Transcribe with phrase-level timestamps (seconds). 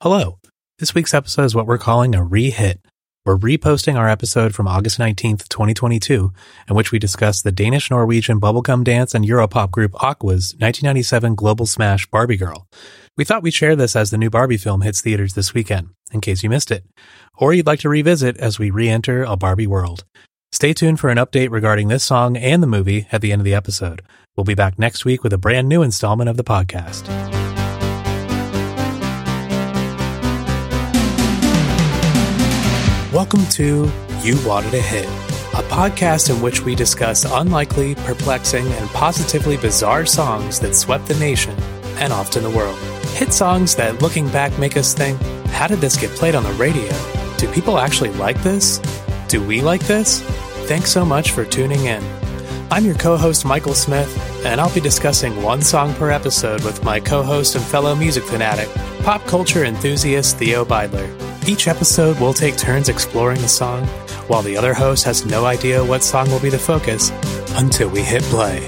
[0.00, 0.38] Hello.
[0.78, 2.80] This week's episode is what we're calling a re-hit.
[3.24, 6.32] We're reposting our episode from August 19th, 2022,
[6.68, 12.06] in which we discuss the Danish-Norwegian bubblegum dance and Europop group Aqua's 1997 global smash
[12.06, 12.68] Barbie Girl.
[13.16, 16.20] We thought we'd share this as the new Barbie film hits theaters this weekend, in
[16.20, 16.84] case you missed it,
[17.36, 20.04] or you'd like to revisit as we re-enter a Barbie world.
[20.52, 23.44] Stay tuned for an update regarding this song and the movie at the end of
[23.44, 24.02] the episode.
[24.36, 27.37] We'll be back next week with a brand new installment of the podcast.
[33.12, 33.90] Welcome to
[34.20, 40.04] You Wanted a Hit, a podcast in which we discuss unlikely, perplexing, and positively bizarre
[40.04, 41.58] songs that swept the nation
[41.96, 42.76] and often the world.
[43.14, 46.52] Hit songs that, looking back, make us think, how did this get played on the
[46.52, 46.92] radio?
[47.38, 48.76] Do people actually like this?
[49.28, 50.20] Do we like this?
[50.66, 52.17] Thanks so much for tuning in.
[52.70, 56.84] I'm your co host, Michael Smith, and I'll be discussing one song per episode with
[56.84, 58.68] my co host and fellow music fanatic,
[59.02, 61.08] pop culture enthusiast Theo Beidler.
[61.48, 63.86] Each episode, we'll take turns exploring the song,
[64.28, 67.10] while the other host has no idea what song will be the focus
[67.52, 68.60] until we hit play.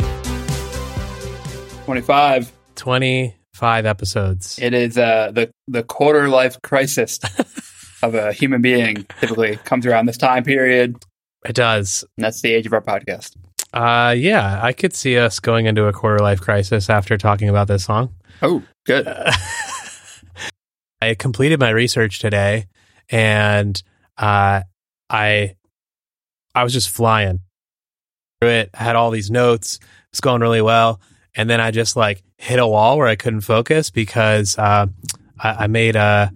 [1.85, 2.51] 25.
[2.77, 4.59] 25 episodes.
[4.59, 7.21] It is uh, the the quarter life crisis
[8.03, 9.05] of a human being.
[9.21, 10.97] Typically comes around this time period.
[11.45, 12.03] It does.
[12.17, 13.37] And that's the age of our podcast.
[13.73, 17.69] Uh, yeah, I could see us going into a quarter life crisis after talking about
[17.69, 18.15] this song.
[18.43, 19.07] Oh, good.
[21.03, 22.67] I completed my research today,
[23.09, 23.81] and
[24.19, 24.63] uh,
[25.09, 25.55] I
[26.55, 27.41] I was just flying
[28.41, 28.71] through it.
[28.75, 29.79] I had all these notes.
[30.11, 31.01] It's going really well,
[31.35, 34.87] and then I just like hit a wall where I couldn't focus because uh,
[35.39, 36.33] I, I, made a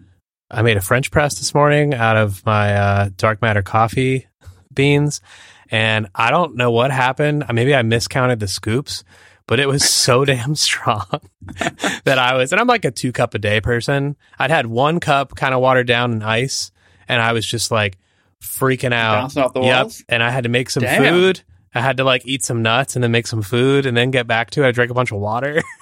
[0.51, 4.27] I made a French press this morning out of my uh, dark matter coffee
[4.73, 5.21] beans,
[5.71, 7.45] and I don't know what happened.
[7.53, 9.05] Maybe I miscounted the scoops,
[9.47, 11.07] but it was so damn strong
[12.05, 14.17] that I was, and I'm like a two cup a day person.
[14.39, 16.71] I'd had one cup kind of watered down in ice,
[17.09, 17.97] and I was just like
[18.43, 19.23] freaking out.
[19.23, 20.01] Bouncing off the walls?
[20.01, 20.07] Yep.
[20.09, 21.03] And I had to make some Damn.
[21.13, 21.43] food.
[21.75, 24.27] I had to like eat some nuts and then make some food and then get
[24.27, 24.69] back to it.
[24.69, 25.63] I drank a bunch of water.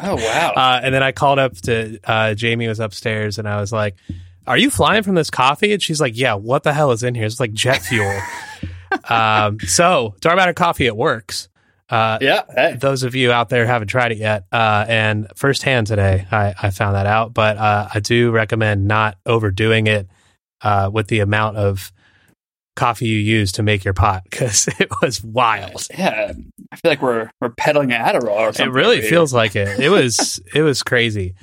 [0.00, 0.52] Oh, wow.
[0.54, 3.96] Uh, and then I called up to uh, Jamie was upstairs and I was like,
[4.46, 7.14] "Are you flying from this coffee?" And she's like, "Yeah." What the hell is in
[7.16, 7.24] here?
[7.24, 8.20] It's like jet fuel.
[9.08, 11.48] Um, so dark matter coffee, it works.
[11.90, 12.42] Uh, yeah.
[12.54, 12.76] Hey.
[12.78, 16.70] those of you out there haven't tried it yet, uh, and firsthand today, I, I
[16.70, 17.32] found that out.
[17.32, 20.06] But uh, I do recommend not overdoing it
[20.60, 21.92] uh, with the amount of
[22.76, 25.86] coffee you use to make your pot because it was wild.
[25.90, 26.32] Yeah.
[26.70, 28.66] I feel like we're we're peddling Adderall or something.
[28.66, 29.80] It really feels like it.
[29.80, 31.34] It was it was crazy.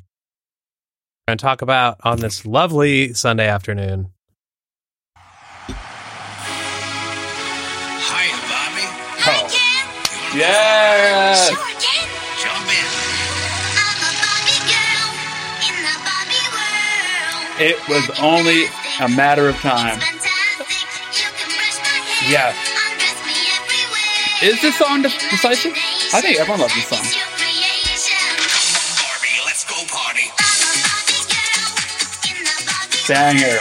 [1.27, 4.11] We're going to talk about on this lovely Sunday afternoon.
[10.35, 11.49] You wanna Yes.
[12.43, 12.85] Jump in.
[17.57, 18.65] It was only
[18.99, 19.99] a matter of time.
[22.27, 22.53] Yeah.
[24.43, 25.71] Is this song de- decisive?
[26.13, 26.99] I think everyone loves this song.
[28.99, 30.31] Barbie, let's go party.
[33.07, 33.59] Banger.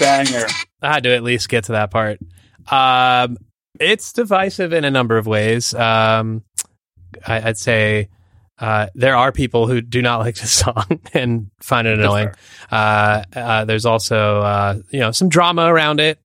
[0.00, 0.46] Banger.
[0.80, 2.18] I had to at least get to that part.
[2.70, 3.36] Um,
[3.80, 5.74] it's divisive in a number of ways.
[5.74, 6.44] Um,
[7.26, 8.08] I, I'd say
[8.58, 12.30] uh, there are people who do not like this song and find it annoying.
[12.70, 16.18] Uh, uh, there's also uh, you know some drama around it.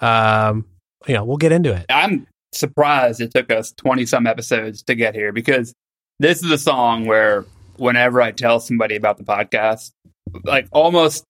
[0.00, 0.66] Um,
[1.06, 1.86] you know, we'll get into it.
[1.88, 5.74] I'm surprised it took us 20 some episodes to get here because
[6.18, 7.44] this is a song where
[7.76, 9.92] whenever I tell somebody about the podcast,
[10.44, 11.24] like almost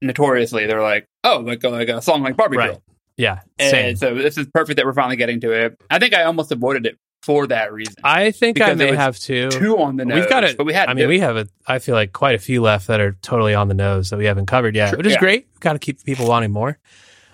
[0.00, 2.70] notoriously, they're like, oh, like a, like a song like Barbie Right.
[2.70, 2.82] Girl.
[3.16, 3.90] Yeah, same.
[3.90, 5.80] And so this is perfect that we're finally getting to it.
[5.90, 7.94] I think I almost avoided it for that reason.
[8.02, 9.50] I think I may have to.
[9.50, 10.20] Two on the nose.
[10.20, 10.56] We've got it.
[10.56, 11.46] But we had I mean, do we have a.
[11.66, 14.24] I feel like quite a few left that are totally on the nose that we
[14.24, 15.18] haven't covered yet, Sure, which is yeah.
[15.20, 15.46] great.
[15.52, 16.78] We've got to keep people wanting more.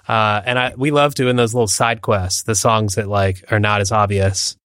[0.07, 3.61] Uh, and I we love doing those little side quests, the songs that like are
[3.61, 4.57] not as obvious.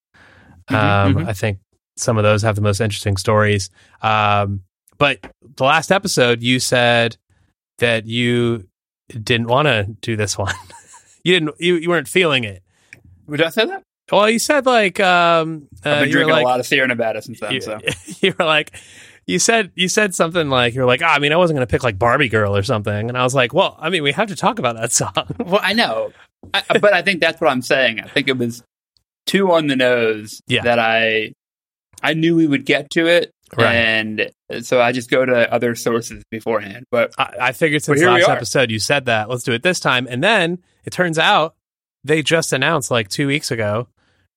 [0.69, 1.28] Mhm, Um, mhm.
[1.28, 1.59] I think
[1.97, 3.69] some of those have the most interesting stories.
[4.02, 4.62] Um,
[4.97, 5.19] but
[5.57, 7.18] the last episode, you said
[7.79, 8.67] that you
[9.09, 10.53] didn't want to do this one.
[11.23, 11.55] you didn't.
[11.59, 12.64] You, you weren't feeling it.
[13.28, 13.84] Would I say that?
[14.11, 17.22] Well, you said like um, uh, I've been drinking like, a lot of Sierra Nevada
[17.22, 17.53] since then.
[17.53, 17.79] you, so
[18.22, 18.72] you were like
[19.25, 21.72] you said you said something like you're like oh, I mean I wasn't going to
[21.72, 24.28] pick like Barbie Girl or something and I was like well I mean we have
[24.28, 26.11] to talk about that song well, I know,
[26.53, 28.02] I, but I think that's what I'm saying.
[28.02, 28.61] I think it was
[29.25, 30.64] too on the nose Yeah.
[30.64, 31.34] that I
[32.02, 33.76] I knew we would get to it, Right.
[33.76, 36.85] and so I just go to other sources beforehand.
[36.91, 40.08] But I, I figured since last episode you said that let's do it this time
[40.09, 41.55] and then it turns out
[42.03, 43.88] they just announced like two weeks ago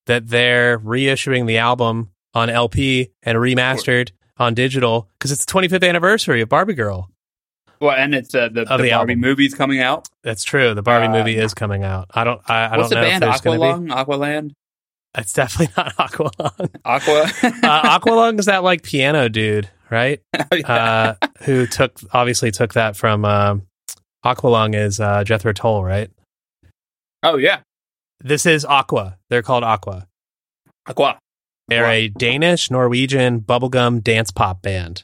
[0.06, 5.88] that they're reissuing the album on LP and remastered on digital because it's the 25th
[5.88, 7.10] anniversary of Barbie Girl
[7.80, 9.20] Well, and it's uh, the, the the Barbie album.
[9.20, 10.08] movie's coming out.
[10.22, 10.74] That's true.
[10.74, 12.06] The Barbie Uh, movie is coming out.
[12.14, 12.40] I don't.
[12.48, 13.22] I, I What's don't know band?
[13.22, 13.66] there's going be.
[13.66, 14.04] Aqualung?
[14.06, 14.52] Aqualand?
[15.16, 16.70] It's definitely not Aqualung.
[16.84, 17.22] Aqua?
[17.62, 20.20] uh, Aqualung is that like piano dude, right?
[20.64, 23.62] Uh, who took obviously took that from um
[24.24, 26.10] Aqualung is uh, Jethro Tull, right?
[27.22, 27.60] oh, yeah.
[28.20, 29.18] This is Aqua.
[29.30, 30.06] They're called Aqua.
[30.86, 31.18] Aqua.
[31.68, 31.90] They're Wow.
[31.90, 35.02] a Danish Norwegian bubblegum dance pop band.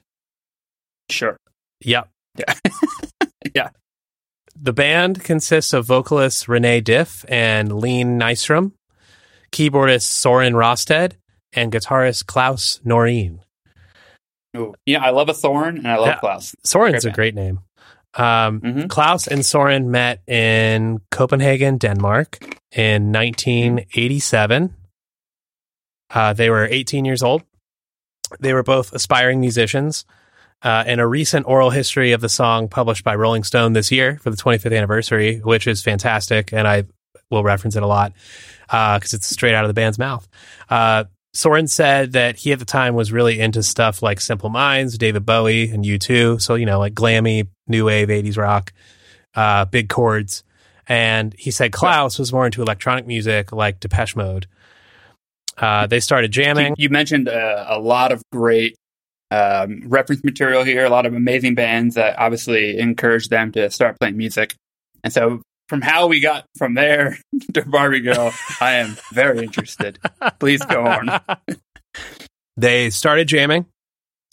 [1.10, 1.36] Sure.
[1.80, 2.08] Yep.
[2.38, 2.54] Yeah.
[3.54, 3.70] Yeah.
[4.54, 8.72] The band consists of vocalist René Dif and Lene Nystrom,
[9.52, 11.16] keyboardist Soren Rasted,
[11.52, 13.40] and guitarist Claus Norreen.
[14.56, 14.74] Ooh.
[14.86, 16.18] Yeah, I love a Thorn and I love Yeah.
[16.18, 16.54] Claus.
[16.64, 17.60] Soren's Great a great name.
[18.14, 18.88] Um, Mhm.
[18.90, 22.38] Claus and Soren met in Copenhagen, Denmark
[22.72, 24.74] in 1987.
[26.14, 27.42] Uh, they were 18 years old.
[28.40, 30.04] They were both aspiring musicians.
[30.64, 34.18] Uh, in a recent oral history of the song published by Rolling Stone this year
[34.22, 36.84] for the 25th anniversary, which is fantastic, and I
[37.32, 38.12] will reference it a lot
[38.72, 40.26] because it's straight out of the band's mouth.
[40.68, 41.04] Uh,
[41.34, 45.24] Soren said that he at the time was really into stuff like Simple Minds, David
[45.24, 46.40] Bowie, and U2.
[46.40, 48.72] So, you know, like glammy, new wave, 80s rock,
[49.34, 50.44] uh, big chords.
[50.88, 54.46] And he said Claus was more into electronic music like Depeche Mode.
[55.56, 56.74] Uh, they started jamming.
[56.76, 58.76] You, you mentioned uh, a lot of great
[59.30, 63.98] um, reference material here, a lot of amazing bands that obviously encouraged them to start
[63.98, 64.54] playing music.
[65.04, 67.18] And so, from how we got from there
[67.54, 69.98] to Barbie Girl, I am very interested.
[70.38, 71.20] Please go on.
[72.56, 73.66] they started jamming.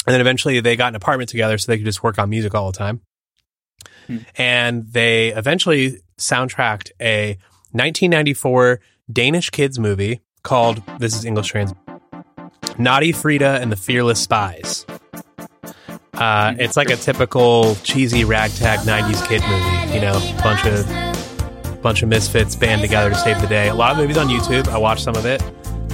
[0.08, 2.56] And then eventually they got an apartment together so they could just work on music
[2.56, 3.02] all the time.
[4.08, 4.18] Hmm.
[4.38, 7.38] And they eventually soundtracked a
[7.72, 8.80] 1994
[9.12, 11.74] Danish kids movie called, this is English trans,
[12.78, 14.86] Naughty Frida and the Fearless Spies.
[16.14, 20.86] Uh, it's like a typical cheesy ragtag 90s kid movie, you know, bunch of
[21.82, 23.70] bunch of misfits band together to save the day.
[23.70, 24.68] A lot of movies on YouTube.
[24.68, 25.42] I watched some of it.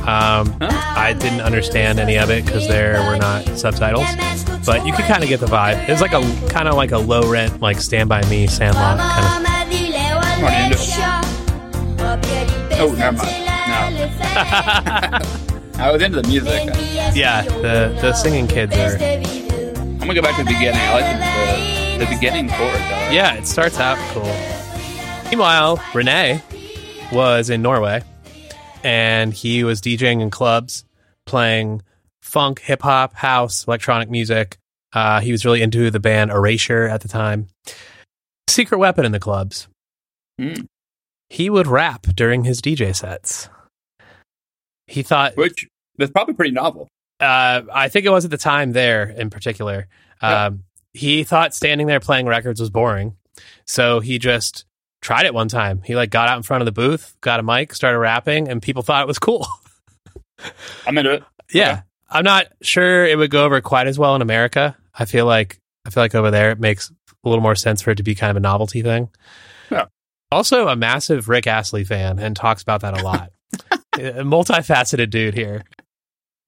[0.07, 4.05] Um, I didn't understand any of it because there were not subtitles,
[4.65, 5.83] but you could kind of get the vibe.
[5.87, 8.99] It was like a kind of like a low rent, like Stand by Me, Sandlot
[8.99, 9.31] kind of.
[10.41, 10.99] not into it.
[12.77, 13.31] Oh, never mind.
[15.77, 16.69] I was into the music.
[17.15, 18.95] Yeah, the the singing kids are.
[18.97, 20.79] I'm gonna go back to the beginning.
[20.81, 22.73] I like the, the, the beginning chord.
[22.75, 23.09] Though.
[23.11, 24.23] Yeah, it starts out cool.
[25.29, 26.41] Meanwhile, René
[27.11, 28.03] was in Norway,
[28.83, 30.85] and he was DJing in clubs,
[31.25, 31.81] playing
[32.21, 34.57] funk, hip hop, house, electronic music.
[34.93, 37.47] Uh, he was really into the band Erasure at the time.
[38.47, 39.67] Secret weapon in the clubs.
[40.39, 40.67] Mm.
[41.29, 43.49] He would rap during his DJ sets.
[44.87, 45.67] He thought which
[45.97, 46.87] that's probably pretty novel.
[47.19, 49.87] uh, I think it was at the time there in particular.
[50.21, 50.45] Yeah.
[50.45, 50.63] Um,
[50.93, 53.17] He thought standing there playing records was boring,
[53.65, 54.65] so he just
[55.05, 55.83] tried it one time.
[55.85, 58.59] He like got out in front of the booth, got a mic, started rapping, and
[58.59, 59.45] people thought it was cool.
[60.87, 61.23] I'm into it.
[61.53, 61.81] yeah, Okay.
[62.09, 64.75] I'm not sure it would go over quite as well in America.
[64.97, 66.89] I feel like I feel like over there it makes
[67.23, 69.09] a little more sense for it to be kind of a novelty thing.
[69.69, 69.85] Yeah.
[70.31, 73.31] Also, a massive Rick Astley fan and talks about that a lot.
[73.93, 75.63] a multifaceted dude here.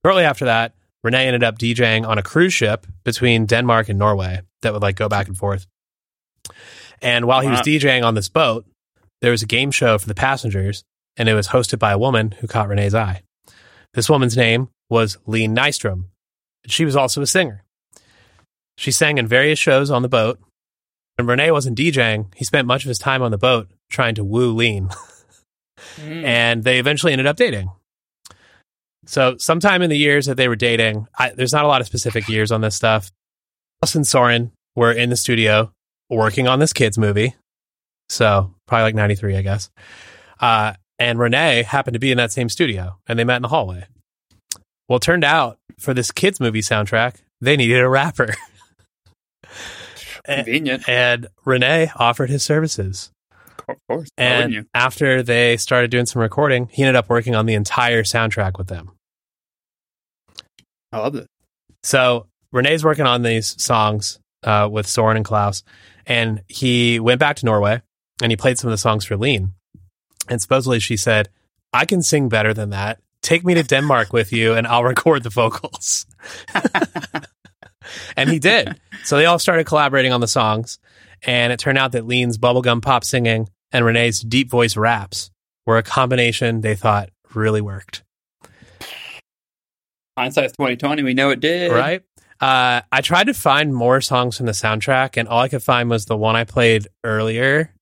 [0.03, 0.73] Shortly after that,
[1.05, 4.95] René ended up DJing on a cruise ship between Denmark and Norway that would like
[4.95, 5.67] go back and forth.
[7.01, 7.61] And while he was.
[7.61, 8.65] DJing on this boat,
[9.21, 10.83] there was a game show for the passengers,
[11.15, 13.23] and it was hosted by a woman who caught René's eye.
[13.93, 16.05] This woman's name was Lene Nystrom.
[16.63, 17.63] and She was also a singer.
[18.77, 20.39] She sang in various shows on the boat.
[21.15, 24.23] When René wasn't DJing, he spent much of his time on the boat trying to
[24.23, 24.89] woo Lene
[25.97, 26.23] Mm.
[26.25, 27.69] and they eventually ended up dating.
[29.05, 31.87] So, sometime in the years that they were dating, I, there's not a lot of
[31.87, 33.11] specific years on this stuff.
[33.83, 35.71] Us and Soren were in the studio
[36.09, 37.35] working on this kids movie.
[38.09, 39.69] So, probably like 93, I guess.
[40.39, 43.47] Uh, and René happened to be in that same studio and they met in the
[43.49, 43.85] hallway.
[44.87, 48.33] Well, it turned out for this kids movie soundtrack, they needed a rapper.
[50.25, 53.11] Convenient, and René offered his services.
[53.67, 54.09] of course.
[54.17, 58.57] And after they started doing some recording, he ended up working on the entire soundtrack
[58.57, 58.91] with them.
[60.91, 61.27] I love it.
[61.83, 65.63] So René's working on these songs uh, with Soren and Claus,
[66.05, 67.81] and he went back to Norway
[68.21, 69.53] and he played some of the songs for Lene.
[70.29, 71.29] And supposedly she said,
[71.73, 72.99] I can sing better than that.
[73.21, 76.05] Take me to Denmark with you and I'll record the vocals.
[78.17, 78.79] and he did.
[79.03, 80.79] So they all started collaborating on the songs.
[81.23, 85.31] And it turned out that Lene's bubblegum pop singing and René's deep voice raps
[85.65, 88.03] were a combination they thought really worked.
[90.17, 91.03] Hindsight's twenty twenty.
[91.03, 91.71] We know it did.
[91.71, 92.01] right?
[92.39, 95.89] Uh, I tried to find more songs from the soundtrack, and all I could find
[95.89, 97.73] was the one I played earlier,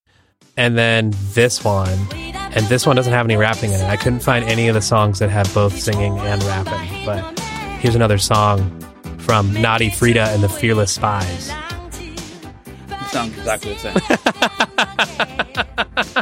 [0.56, 1.98] and then this one.
[2.14, 3.84] And this one doesn't have any rapping in it.
[3.84, 7.06] I couldn't find any of the songs that have both singing and rapping.
[7.06, 7.38] But
[7.80, 8.80] here's another song
[9.18, 11.52] from Naughty Frida and the Fearless Spies.
[12.00, 13.96] It sounds exactly the same.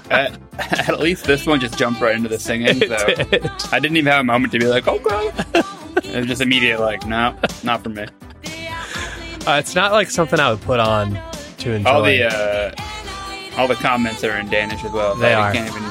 [0.11, 2.79] at, at least this one just jumped right into the singing.
[2.79, 2.95] So
[3.71, 5.61] I didn't even have a moment to be like, okay.
[6.15, 8.05] Was just immediate, like, no, not for me.
[9.45, 11.19] Uh, it's not like something I would put on
[11.59, 11.89] to enjoy.
[11.89, 12.71] All the uh,
[13.57, 15.15] all the comments are in Danish as well.
[15.15, 15.51] They are.
[15.51, 15.89] Can't even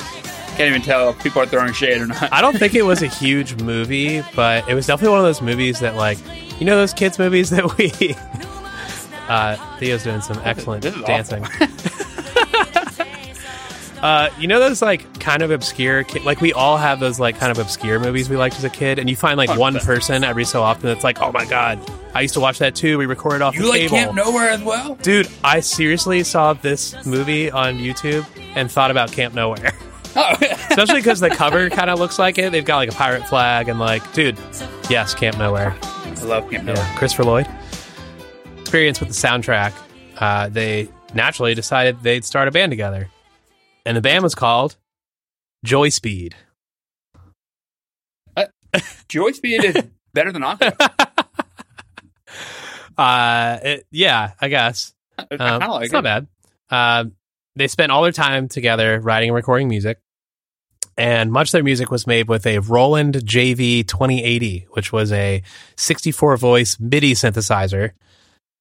[0.56, 2.32] can't even tell if people are throwing shade or not.
[2.32, 5.42] I don't think it was a huge movie, but it was definitely one of those
[5.42, 6.18] movies that, like,
[6.60, 8.16] you know, those kids' movies that we.
[9.28, 11.46] Uh, Theo's doing some excellent dancing.
[14.02, 17.38] uh, you know those like kind of obscure, ki- like we all have those like
[17.38, 19.84] kind of obscure movies we liked as a kid, and you find like one 100%.
[19.84, 21.78] person every so often that's like, oh my god,
[22.14, 22.98] I used to watch that too.
[22.98, 23.96] We recorded off You the like cable.
[23.96, 24.96] Camp Nowhere as well?
[24.96, 29.72] Dude, I seriously saw this movie on YouTube and thought about Camp Nowhere.
[30.16, 32.50] Oh, Especially because the cover kind of looks like it.
[32.52, 34.36] They've got like a pirate flag and like, dude,
[34.90, 35.76] yes, Camp Nowhere.
[35.82, 36.82] I love Camp Nowhere.
[36.82, 37.48] Yeah, Christopher Lloyd.
[38.60, 39.72] Experience with the soundtrack.
[40.18, 43.08] Uh, they naturally decided they'd start a band together,
[43.86, 44.76] and the band was called
[45.64, 46.34] Joy Speed.
[49.08, 49.76] Joy Speed is
[50.14, 50.72] better than Aqua.
[52.96, 54.92] Uh, it- yeah, I guess.
[55.18, 55.96] Um, of like it's it.
[55.96, 56.26] not bad.
[56.70, 57.12] Um,
[57.56, 59.98] they spent all their time together writing and recording music,
[60.98, 65.42] and much of their music was made with a Roland JV 2080, which was a
[65.76, 67.92] 64 voice MIDI synthesizer,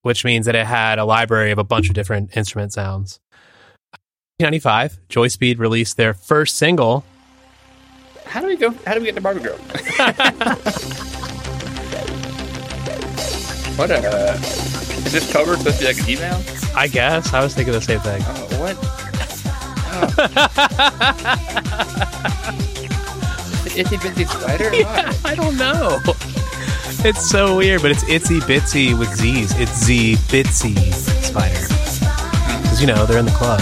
[0.04, 3.20] which means that it had a library of a bunch of different instrument sounds.
[4.42, 7.06] 1995, Joy Speed released their first single.
[8.26, 8.72] How do we go?
[8.88, 9.58] How do we get to Barbie Girl?
[13.76, 14.34] what a.
[15.06, 16.42] Is this cover supposed to be like an email?
[16.76, 18.24] I guess I was thinking the same thing.
[18.26, 18.78] Oh, what?
[19.94, 20.08] Oh.
[23.72, 24.70] Itsy bitsy spider?
[24.72, 25.18] Why?
[25.32, 26.00] I don't know.
[27.06, 29.58] It's so weird, but it's itsy bitsy with Z's.
[29.60, 31.68] It's Z bitsy spider.
[32.64, 33.62] Because, you know, they're in the club.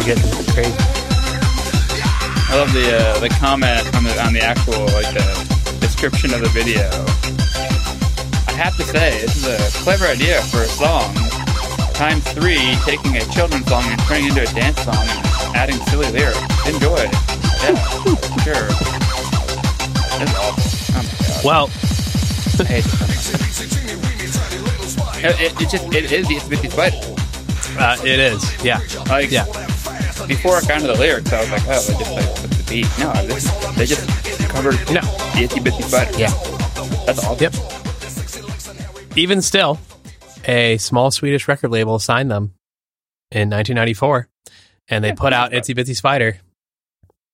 [0.00, 0.72] They're getting crazy.
[2.48, 6.40] I love the uh, the comment on the on the actual like the description of
[6.40, 6.88] the video.
[8.48, 11.12] I have to say, this is a clever idea for a song.
[11.92, 15.76] Times three, taking a children's song and turning it into a dance song and adding
[15.92, 16.40] silly lyrics.
[16.66, 17.04] Enjoy.
[17.60, 17.76] Yeah,
[18.40, 18.68] sure.
[20.16, 20.96] That's awesome.
[20.96, 21.44] Oh my god.
[21.44, 21.66] Well,
[22.56, 23.60] I hate this.
[25.22, 26.96] It, it, it just it is the Itsy Bitsy Spider.
[27.78, 28.64] uh, it is.
[28.64, 28.80] Yeah.
[29.06, 29.44] Like Yeah.
[30.28, 32.64] Before I got into the lyrics, I was like, oh, they just like put the
[32.68, 32.86] beat.
[32.98, 35.00] No, this, they just covered No.
[35.00, 36.18] the Bitsy Spider.
[36.18, 36.30] Yeah.
[37.06, 37.38] That's awesome.
[37.40, 39.16] Yep.
[39.16, 39.78] Even still,
[40.46, 42.54] a small Swedish record label signed them
[43.30, 44.28] in 1994,
[44.88, 46.38] and they Yeah, put out Itsy Bitsy Spider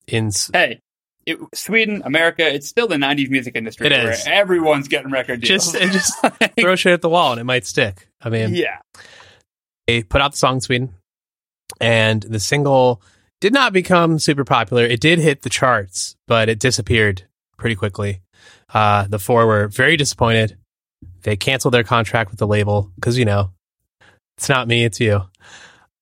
[0.06, 0.30] in.
[0.52, 0.80] Hey,
[1.26, 4.24] it, Sweden, America, it's still the '90s music industry It where is.
[4.26, 5.72] everyone's getting record deals.
[5.72, 6.14] Just, and just
[6.60, 8.08] throw shit at the wall and it might stick.
[8.22, 8.78] I mean, yeah,
[9.86, 10.94] they put out the song in Sweden,
[11.80, 13.02] and the single
[13.40, 14.84] did not become super popular.
[14.84, 17.22] It did hit the charts, but it disappeared
[17.58, 18.22] pretty quickly.
[18.72, 20.56] Uh, the four were very disappointed.
[21.22, 23.50] They canceled their contract with the label because you know
[24.38, 25.22] it's not me, it's you.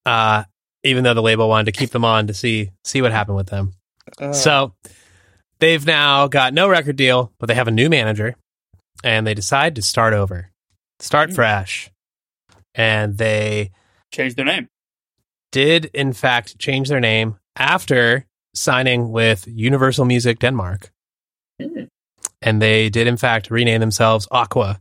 [0.06, 0.44] Uh,
[0.82, 3.48] even though the label wanted to keep them on to see see what happened with
[3.48, 3.72] them.
[4.20, 4.74] Uh, So
[5.60, 8.36] they've now got no record deal, but they have a new manager,
[9.02, 10.50] and they decide to start over,
[11.00, 11.34] start Mm.
[11.34, 11.90] fresh,
[12.74, 13.70] and they
[14.12, 14.68] change their name.
[15.54, 20.90] Did in fact change their name after signing with Universal Music Denmark.
[21.62, 21.86] Mm.
[22.42, 24.80] And they did in fact rename themselves Aqua,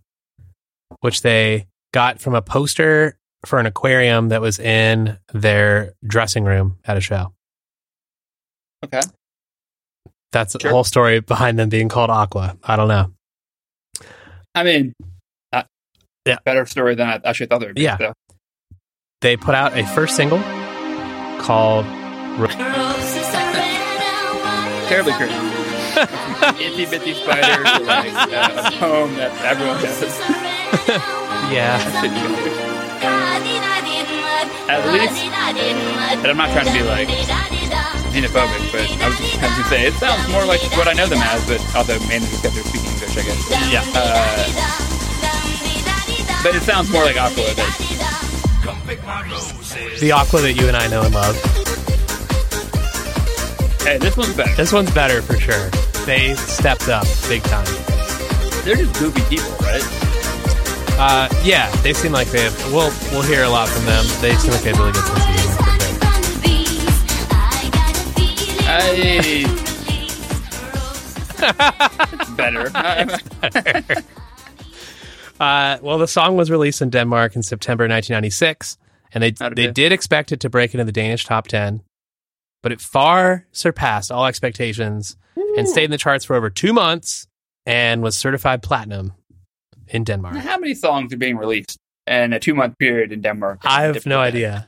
[1.01, 3.15] which they got from a poster
[3.45, 7.33] for an aquarium that was in their dressing room at a show.
[8.83, 9.01] Okay,
[10.31, 12.57] That's the whole story behind them being called Aqua.
[12.63, 13.13] I don't know.
[14.55, 14.93] I mean,
[15.53, 15.63] uh,
[16.25, 16.37] Yeah.
[16.43, 17.83] better story than I actually thought there would be.
[17.83, 17.97] Yeah.
[17.97, 18.13] so.
[19.21, 20.39] They put out a first single
[21.43, 21.85] called
[24.87, 25.35] terribly crazy.
[26.63, 29.99] Itty bitty Spider, like uh, a poem that everyone knows.
[31.51, 31.77] Yeah.
[34.69, 37.09] At least, and I'm not trying to be like
[38.15, 41.05] xenophobic, but I was just going to say it sounds more like what I know
[41.05, 43.49] them as, but although mainly because they're speaking English, I guess.
[43.69, 43.83] Yeah.
[43.93, 44.81] Uh,
[46.43, 47.53] but it sounds more like Aqua.
[47.53, 48.02] That,
[48.85, 51.35] The Aqua that you and I know and love.
[53.81, 54.55] hey, this one's better.
[54.55, 55.69] This one's better for sure.
[56.05, 57.65] They stepped up big time.
[58.63, 59.83] They're just goofy people, right?
[60.99, 62.73] Uh, yeah, they seem like they have.
[62.73, 64.05] We'll we'll hear a lot from them.
[64.21, 65.63] They seem like they have really good sense of humor.
[68.67, 69.45] Hey.
[72.35, 74.03] Better.
[75.39, 78.77] Uh, well, the song was released in Denmark in September 1996,
[79.13, 81.81] and they they did expect it to break into the Danish top 10,
[82.61, 85.17] but it far surpassed all expectations
[85.57, 87.27] and stayed in the charts for over two months
[87.65, 89.13] and was certified platinum
[89.87, 90.35] in Denmark.
[90.37, 93.59] How many songs are being released in a two month period in Denmark?
[93.63, 94.65] I have no idea.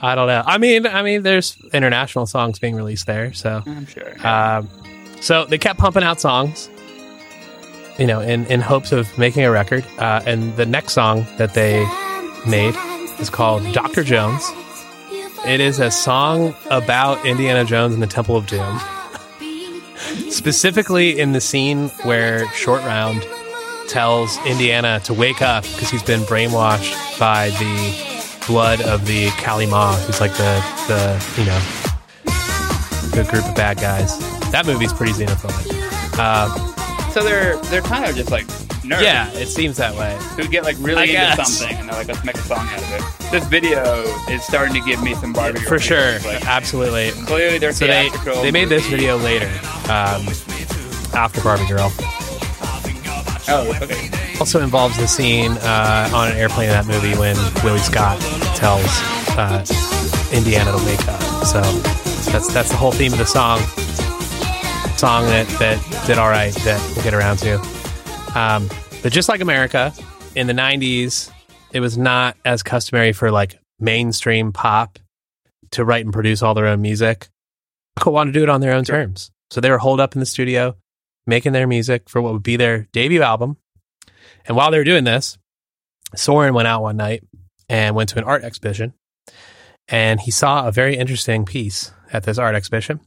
[0.00, 0.42] I don't know.
[0.46, 4.26] I mean, I mean, there's international songs being released there, so I'm sure.
[4.26, 4.68] um,
[5.20, 6.68] so they kept pumping out songs,
[7.98, 9.84] you know, in in hopes of making a record.
[9.98, 11.86] Uh, and the next song that they
[12.46, 12.74] made
[13.18, 14.50] is called Doctor Jones.
[15.46, 18.80] It is a song about Indiana Jones and the Temple of Doom,
[20.30, 23.26] specifically in the scene where Short Round
[23.88, 29.66] tells Indiana to wake up because he's been brainwashed by the blood of the Kali
[29.66, 31.60] Ma, who's like the the you know
[33.16, 34.18] the group of bad guys.
[34.50, 36.18] That movie's pretty xenophobic.
[36.18, 36.85] Uh,
[37.16, 38.44] so they're they're kind of just like
[38.84, 39.00] nerds.
[39.00, 40.14] yeah, it seems that way.
[40.36, 41.56] Who get like I really into guess.
[41.56, 43.30] something and they're like, let's make a song out of it.
[43.30, 47.12] This video is starting to give me some Barbie Girl For sure, Like, absolutely.
[47.24, 48.42] clearly they're So they theatrical.
[48.42, 49.46] they made this video later,
[49.88, 50.28] um,
[51.16, 51.90] after Barbie Girl.
[53.48, 54.10] Oh, okay.
[54.38, 58.20] Also involves the scene uh, on an airplane in that movie when Willie Scott
[58.56, 58.84] tells
[59.38, 59.64] uh,
[60.34, 61.46] Indiana to wake up.
[61.46, 61.62] So
[62.30, 63.60] that's that's the whole theme of the song.
[64.98, 67.54] Song that that did all right that we'll get around to.
[68.34, 68.68] Um,
[69.02, 69.92] but just like America,
[70.34, 71.30] in the '90s,
[71.72, 74.98] it was not as customary for like mainstream pop
[75.72, 77.28] to write and produce all their own music.
[77.98, 78.96] People wanted to do it on their own Sure.
[78.96, 80.76] terms, so they were holed up in the studio
[81.26, 83.56] making their music for what would be their debut album.
[84.46, 85.36] And while they were doing this,
[86.14, 87.24] Soren went out one night
[87.68, 88.94] and went to an art exhibition.
[89.88, 93.00] And he saw a very interesting piece at this art exhibition.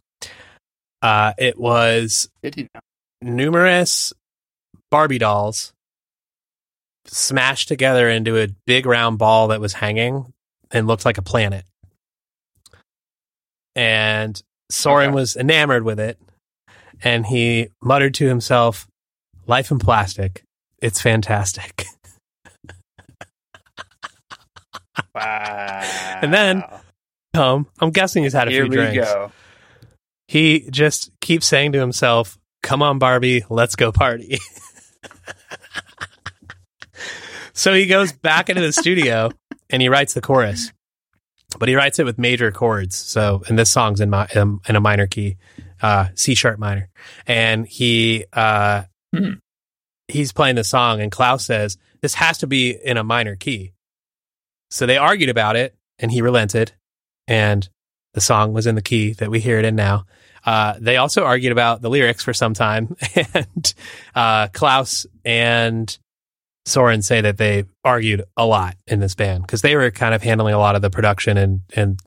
[1.02, 2.80] Uh, it was Did he know?
[3.22, 4.12] numerous
[4.92, 5.72] Barbie dolls
[7.06, 10.34] smashed together into a big round ball that was hanging
[10.72, 11.64] and looked like a planet.
[13.76, 15.16] And Soren Okay.
[15.16, 16.20] was enamored with it.
[17.02, 18.86] And he muttered to himself,
[19.48, 20.44] Life in plastic.
[20.82, 21.86] It's fantastic.
[25.16, 26.20] Wow.
[26.22, 26.64] And then-
[27.36, 29.08] Um, I'm guessing he's had a here few we drinks.
[29.08, 29.32] go.
[30.30, 34.38] He just keeps saying to himself, Come on, Barbie, let's go party.
[37.54, 39.32] so he goes back into the studio
[39.72, 40.72] and he writes the chorus,
[41.58, 42.96] but he writes it with major chords.
[42.96, 45.38] So, and this song's in, my, um, in a minor key,
[45.82, 46.90] uh, C sharp minor.
[47.26, 48.84] And he, uh,
[49.16, 49.40] Hmm.
[50.08, 53.74] he's playing the song and Claus says, This has to be in a minor key.
[54.70, 56.74] So they argued about it and he relented
[57.28, 57.68] and
[58.14, 60.06] the song was in the key that we hear it in now.
[60.46, 62.96] Uh, they also argued about the lyrics for some time,
[63.34, 63.74] and
[64.16, 65.98] uh, Claus and
[66.66, 70.24] Soren say that they argued a lot in this band because they were kind of
[70.24, 72.00] handling a lot of the production and and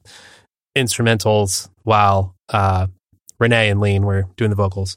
[0.76, 2.86] instrumentals while uh,
[3.40, 4.96] René and Lene were doing the vocals.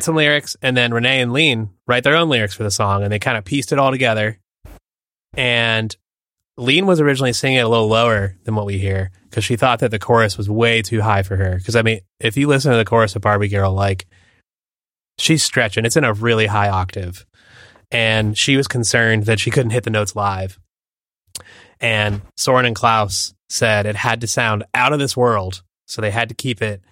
[0.00, 3.12] Some lyrics, and then René and Lene write their own lyrics for the song, and
[3.12, 4.38] they kind of pieced it all together.
[5.34, 5.94] And
[6.60, 9.78] Lene was originally singing it a little lower than what we hear because she thought
[9.78, 11.56] that the chorus was way too high for her.
[11.56, 14.06] Because I mean, if you listen to the chorus of Barbie Girl, like
[15.18, 17.24] she's stretching, it's in a really high octave,
[17.90, 20.58] and she was concerned that she couldn't hit the notes live.
[21.80, 26.10] And Soren and Claus said it had to sound out of this world, so they
[26.10, 26.82] had to keep it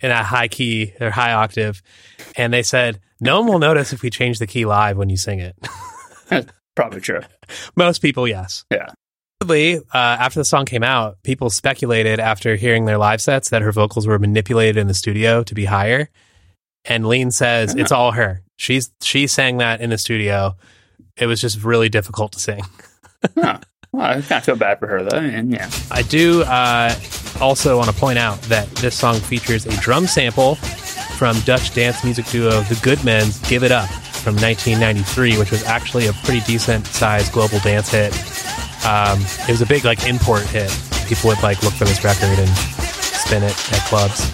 [0.00, 1.82] in a high key or high octave.
[2.36, 5.16] And they said no one will notice if we change the key live when you
[5.16, 5.56] sing it.
[6.76, 7.22] Probably true.
[7.74, 8.64] Most people, yes.
[8.70, 8.90] Yeah.
[9.42, 13.60] Supposedly, uh, after the song came out, people speculated after hearing their live sets that
[13.60, 16.08] her vocals were manipulated in the studio to be higher.
[16.86, 18.42] And Lene says it's all her.
[18.56, 20.56] She's she sang that in the studio.
[21.18, 22.62] It was just really difficult to sing.
[23.34, 23.58] Huh.
[23.92, 25.16] Well, I kind of feel bad for her though.
[25.16, 26.94] And yeah, I do uh,
[27.40, 30.56] also want to point out that this song features a drum sample
[31.16, 36.08] from Dutch dance music duo The Goodmen's "Give It Up" from 1993, which was actually
[36.08, 38.12] a pretty decent sized global dance hit.
[38.84, 40.70] Um, it was a big like import hit.
[41.06, 44.32] People would like look for this record and spin it at clubs.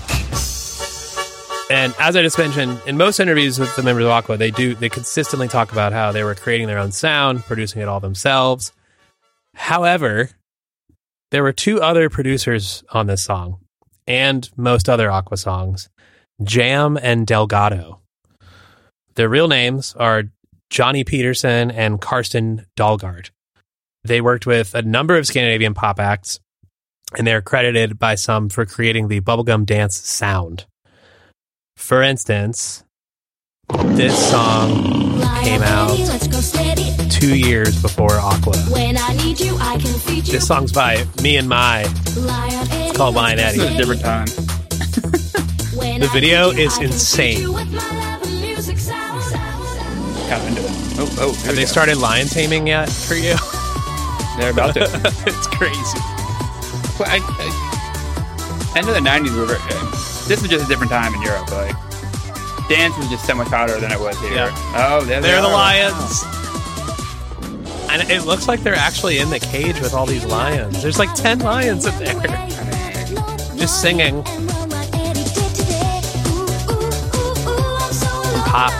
[1.70, 4.74] And as I just mentioned, in most interviews with the members of Aqua, they do
[4.74, 8.72] they consistently talk about how they were creating their own sound, producing it all themselves.
[9.54, 10.30] However,
[11.30, 13.58] there were two other producers on this song
[14.06, 15.88] and most other Aqua songs,
[16.42, 18.00] Jam and Delgado.
[19.14, 20.24] Their real names are
[20.68, 23.30] Johnny Peterson and Karsten Dahlgaard.
[24.04, 26.40] They worked with a number of Scandinavian pop acts,
[27.16, 30.66] and they're credited by some for creating the bubblegum dance sound.
[31.76, 32.84] For instance,
[33.68, 35.96] this song came out
[37.10, 38.54] two years before Aqua.
[40.24, 41.84] This song's by Me and My.
[41.86, 43.60] It's called Lion Eddie.
[43.60, 44.26] Is a different time.
[45.82, 47.46] The video is insane.
[47.46, 47.62] Kind
[50.42, 50.70] of into it.
[50.98, 51.32] Oh, oh.
[51.44, 51.66] Have they go.
[51.66, 53.34] started lion taming yet for you?
[54.38, 54.82] They're about to.
[55.26, 55.98] it's crazy.
[56.98, 59.56] Well, I, I, end of the '90s were.
[59.56, 59.90] Uh,
[60.28, 61.50] this was just a different time in Europe.
[61.50, 61.74] Like
[62.68, 64.34] dance was just so much hotter than it was here.
[64.34, 64.74] Yeah.
[64.76, 65.52] Oh, there they They're the are.
[65.52, 66.24] lions.
[67.90, 70.82] And it looks like they're actually in the cage with all these lions.
[70.82, 72.48] There's like 10 lions in there.
[73.58, 74.22] Just singing.
[78.48, 78.72] Pop,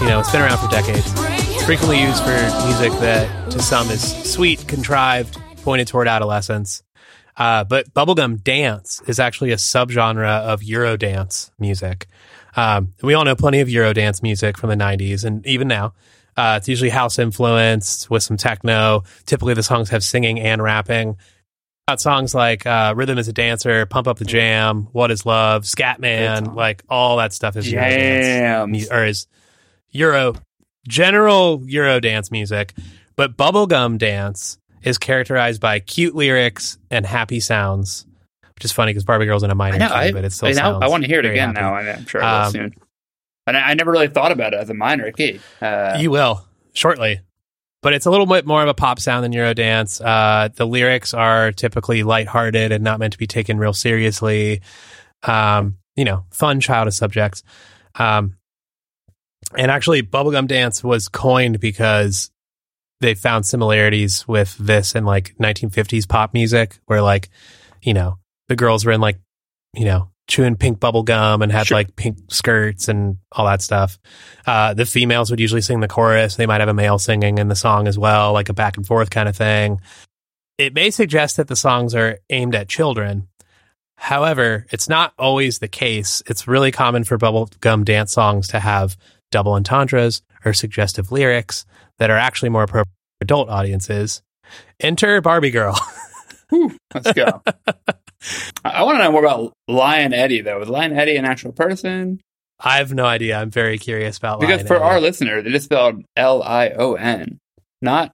[0.00, 1.23] you know, it's been around for decades.
[1.66, 2.30] Frequently used for
[2.66, 6.82] music that to some is sweet, contrived, pointed toward adolescence.
[7.38, 12.06] Uh, but bubblegum dance is actually a subgenre of Eurodance music.
[12.54, 15.94] Um, we all know plenty of Eurodance music from the 90s and even now.
[16.36, 19.04] Uh, it's usually house influenced with some techno.
[19.24, 21.16] Typically, the songs have singing and rapping.
[21.88, 25.62] Got songs like uh, "Rhythm Is a Dancer," "Pump Up the Jam," "What Is Love,"
[25.64, 28.74] "Scatman," like all that stuff is Eurodance Jam.
[28.90, 29.26] or is
[29.92, 30.34] Euro
[30.88, 32.74] general Euro dance music,
[33.16, 38.06] but bubblegum dance is characterized by cute lyrics and happy sounds,
[38.54, 39.88] which is funny because Barbie Girl's in a minor know.
[39.88, 41.60] key, I, but it still I, sounds I want to hear it again happy.
[41.60, 42.74] now, I'm sure I will Um, soon.
[43.46, 45.40] And I, I never really thought about it as a minor key.
[45.60, 47.20] Uh, you will shortly.
[47.82, 50.00] But it's a little bit more of a pop sound than Eurodance.
[50.02, 54.62] Uh, the lyrics are typically lighthearted and not meant to be taken real seriously.
[55.22, 57.42] Um, you know, fun childish subjects.
[57.96, 58.36] Um,
[59.56, 62.30] and actually, bubblegum dance was coined because
[63.00, 67.28] they found similarities with this in like 1950s pop music, where like,
[67.82, 69.18] you know, the girls were in like,
[69.74, 71.76] you know, chewing pink bubble gum and had Sure.
[71.76, 73.98] like pink skirts and all that stuff.
[74.46, 76.36] Uh, the females would usually sing the chorus.
[76.36, 78.86] They might have a male singing in the song as well, like a back and
[78.86, 79.80] forth kind of thing.
[80.56, 83.28] It may suggest that the songs are aimed at children.
[83.96, 86.22] However, it's not always the case.
[86.26, 88.96] It's really common for bubblegum dance songs to have
[89.34, 91.66] double entendres or suggestive lyrics
[91.98, 92.86] that are actually more appropriate
[93.18, 94.22] for adult audiences.
[94.78, 95.76] Enter Barbie Girl.
[96.94, 97.42] Let's go.
[98.64, 100.62] I, want to know more about Lion Eddie, though.
[100.62, 102.20] Is Lion Eddie an actual person?
[102.60, 103.36] I have no idea.
[103.36, 104.84] I'm very curious about Because Lion for Eddie.
[104.84, 107.38] our listeners, just spelled L I O N,
[107.82, 108.12] not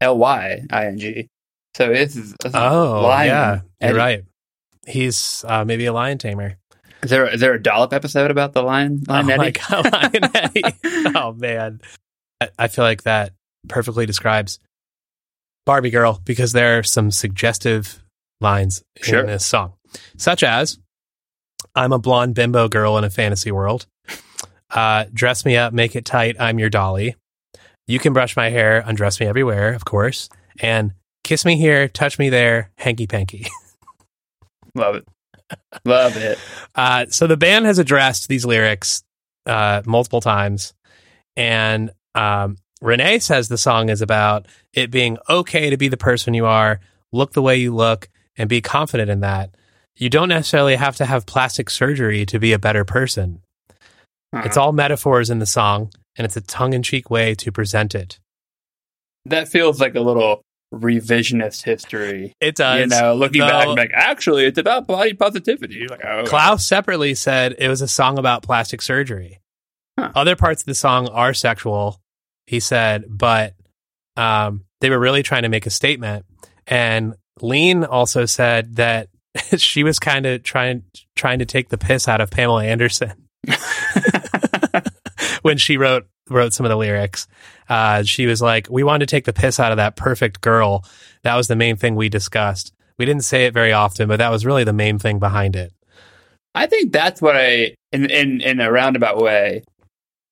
[0.00, 1.28] L Y I N G.
[1.76, 3.90] So this is, this is Oh, Lion yeah, Eddie.
[3.90, 4.24] you're right.
[4.86, 6.56] He's uh, maybe a lion tamer.
[7.02, 9.38] Is there is there a dollop episode about the lion lion oh Eddie?
[9.38, 10.62] my god, Lion Eddie!
[11.16, 11.80] Oh man,
[12.40, 13.32] I, I feel like that
[13.68, 14.58] perfectly describes
[15.66, 18.02] Barbie Girl because there are some suggestive
[18.40, 19.20] lines Sure.
[19.20, 19.72] in this song,
[20.16, 20.78] such as
[21.74, 23.86] "I'm a blonde bimbo girl in a fantasy world."
[24.70, 26.36] Uh, dress me up, make it tight.
[26.40, 27.16] I'm your dolly.
[27.88, 30.28] You can brush my hair, undress me everywhere, of course,
[30.60, 30.92] and
[31.24, 33.48] kiss me here, touch me there, hanky panky.
[34.74, 35.06] Love it,
[35.84, 36.38] love it.
[36.74, 39.02] Uh, so the band has addressed these lyrics
[39.46, 40.74] uh, multiple times,
[41.36, 46.34] and um, René says the song is about it being okay to be the person
[46.34, 46.80] you are,
[47.12, 49.54] look the way you look, and be confident in that.
[49.96, 53.42] You don't necessarily have to have plastic surgery to be a better person.
[54.32, 54.42] Uh-huh.
[54.44, 57.94] It's all metaphors in the song, and it's a tongue in cheek way to present
[57.94, 58.18] it.
[59.26, 62.34] that feels like a little revisionist history.
[62.40, 62.80] It does.
[62.80, 65.86] you know, looking though- back, like actually, it's about body positivity.
[65.88, 69.40] Like, oh, Claus separately said it was a song about plastic surgery.
[69.98, 70.10] Huh.
[70.14, 72.00] Other parts of the song are sexual,
[72.46, 73.54] he said, but
[74.16, 76.24] um, they were really trying to make a statement.
[76.66, 79.08] And Lene also said that
[79.56, 80.84] she was kind of trying
[81.16, 83.28] trying to take the piss out of Pamela Anderson
[85.42, 87.26] when she wrote wrote some of the lyrics.
[87.68, 90.84] Uh, she was like, "We wanted to take the piss out of that perfect girl.
[91.22, 92.72] That was the main thing we discussed.
[92.98, 95.72] We didn't say it very often, but that was really the main thing behind it."
[96.54, 99.62] I think that's what I, in in in a roundabout way,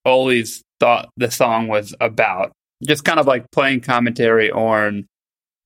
[0.05, 2.53] always thought the song was about.
[2.87, 5.07] Just kind of like playing commentary on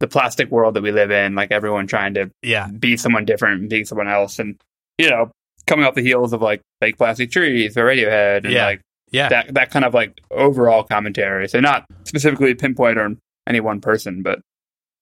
[0.01, 3.61] the plastic world that we live in, like everyone trying to Yeah, be someone different
[3.61, 4.57] and being someone else, and
[4.99, 5.31] you know,
[5.67, 8.67] coming off the heels of like fake plastic trees or Radiohead, and Yeah.
[8.67, 8.81] like
[9.15, 9.29] yeah.
[9.29, 11.49] that that kind of like overall commentary.
[11.49, 14.41] So not specifically pinpoint on any one person, but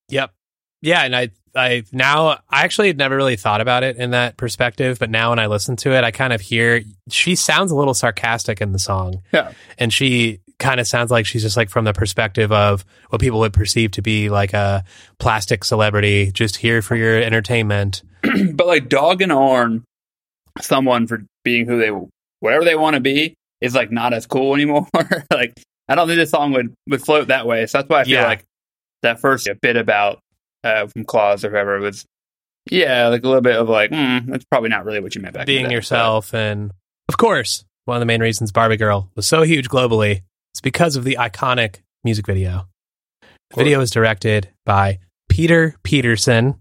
[0.08, 0.32] Yep.
[0.82, 4.36] Yeah, and I I now I actually had never really thought about it in that
[4.36, 7.76] perspective, but now when I listen to it, I kind of hear she sounds a
[7.76, 9.22] little sarcastic in the song.
[9.32, 9.52] Yeah.
[9.78, 13.40] And she kind of sounds like she's just like from the perspective of what people
[13.40, 14.84] would perceive to be like a
[15.18, 18.02] plastic celebrity, just here for your entertainment.
[18.54, 19.84] but like dogging on
[20.60, 21.90] someone for being who they
[22.40, 24.86] whatever they want to be is like not as cool anymore.
[25.32, 25.52] like
[25.88, 27.64] I don't think this song would would float that way.
[27.66, 28.26] So that's why I feel Yeah.
[28.26, 28.44] like
[29.02, 30.18] that first bit about
[30.64, 32.04] uh, from Claus or whoever was
[32.70, 35.34] yeah, like a little bit of like mm, that's probably not really what you meant
[35.34, 35.74] back being day.
[35.74, 36.32] yourself.
[36.34, 36.70] And
[37.08, 40.22] of course, one of the main reasons Barbie Girl was so huge globally
[40.54, 42.68] is because of the iconic music video.
[43.50, 44.98] The video was directed by
[45.28, 46.54] Peter Peterson.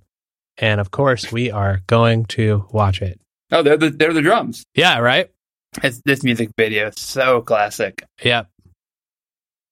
[0.57, 3.19] And of course, we are going to watch it.
[3.51, 4.63] Oh, they're the they're the drums.
[4.75, 5.29] Yeah, right?
[5.83, 8.03] It's, this music video is so classic.
[8.21, 8.43] Yeah.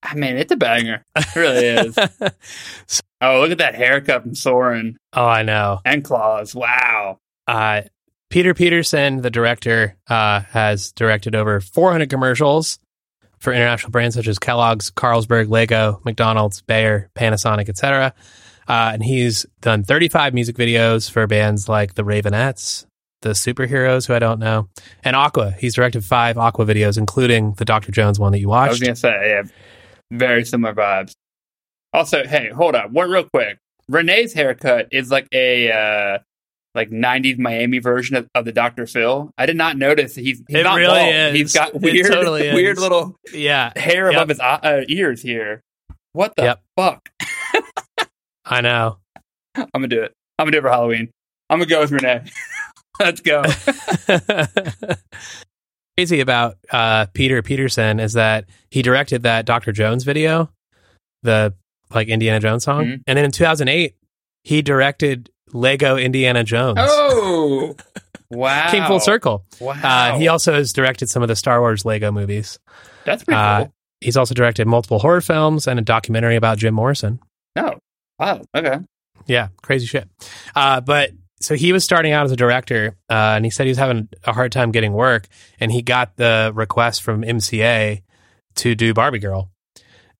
[0.01, 1.03] I mean, it's a banger.
[1.15, 1.97] It really is.
[3.21, 5.81] oh, look at that haircut from Soren oh, I know.
[5.83, 6.55] and Claus.
[6.55, 7.19] Wow.
[7.47, 7.81] Uh,
[8.29, 12.79] Peter Peterson, the director, uh, has directed over 400 commercials
[13.39, 18.13] for international brands such as Kellogg's, Carlsberg, Lego, McDonald's, Bayer, Panasonic, etc.
[18.67, 22.85] Uh, and he's done 35 music videos for bands like the Raveonettes,
[23.21, 24.69] the Superheroes, who I don't know,
[25.03, 25.51] and Aqua.
[25.51, 27.91] He's directed five Aqua videos, including the Dr.
[27.91, 28.69] Jones one that you watched.
[28.69, 29.01] I was watched.
[29.01, 29.43] gonna say, yeah,
[30.11, 31.13] very similar vibes.
[31.93, 33.57] Also, hey, hold up, one real quick.
[33.91, 36.19] René's haircut is like a uh,
[36.75, 38.85] like '90s Miami version of, of the Dr.
[38.85, 39.31] Phil.
[39.37, 41.13] I did not notice that he's, he's It not really bald.
[41.15, 41.33] is.
[41.35, 42.53] He's got weird, totally is.
[42.53, 44.13] weird little Yeah, hair Yep.
[44.15, 45.61] above his uh, ears here.
[46.13, 46.61] What the Yep.
[46.77, 47.09] fuck?
[48.45, 48.97] I know.
[49.55, 50.13] I'm gonna do it.
[50.37, 51.09] I'm gonna do it for Halloween.
[51.49, 52.29] I'm gonna go with René.
[53.03, 53.43] Let's go.
[55.97, 59.71] crazy about uh, Peter Peterson is that he directed that Dr.
[59.71, 60.49] Jones video,
[61.23, 61.53] the
[61.93, 63.03] like Indiana Jones song, Mhm.
[63.07, 63.95] and then in 2008
[64.43, 66.77] he directed Lego Indiana Jones.
[66.79, 67.75] Oh,
[68.29, 68.67] wow!
[68.71, 69.43] Came full circle.
[69.59, 69.73] Wow.
[69.83, 72.59] Uh, he also has directed some of the Star Wars Lego movies.
[73.05, 73.73] That's pretty uh, cool.
[74.01, 77.19] He's also directed multiple horror films and a documentary about Jim Morrison.
[77.57, 77.73] Oh,
[78.17, 78.41] wow.
[78.55, 78.77] Okay.
[79.25, 80.07] Yeah, crazy shit.
[80.55, 83.71] Uh, but so he was starting out as a director, uh, and he said he
[83.71, 85.27] was having a hard time getting work,
[85.59, 88.01] and he got the request from MCA
[88.55, 89.49] to do Barbie Girl,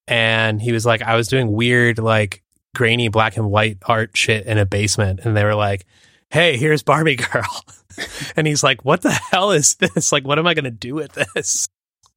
[0.08, 2.44] and he was like, I was doing weird, like
[2.76, 5.86] grainy black and white art shit in a basement, and they were like,
[6.30, 7.64] Hey, here's Barbie Girl,
[8.36, 10.12] and he's like, What the hell is this?
[10.12, 11.68] Like, what am I going to do with this?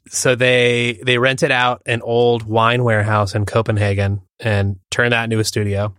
[0.08, 5.38] So they they rented out an old wine warehouse in Copenhagen and turned that into
[5.38, 5.94] a studio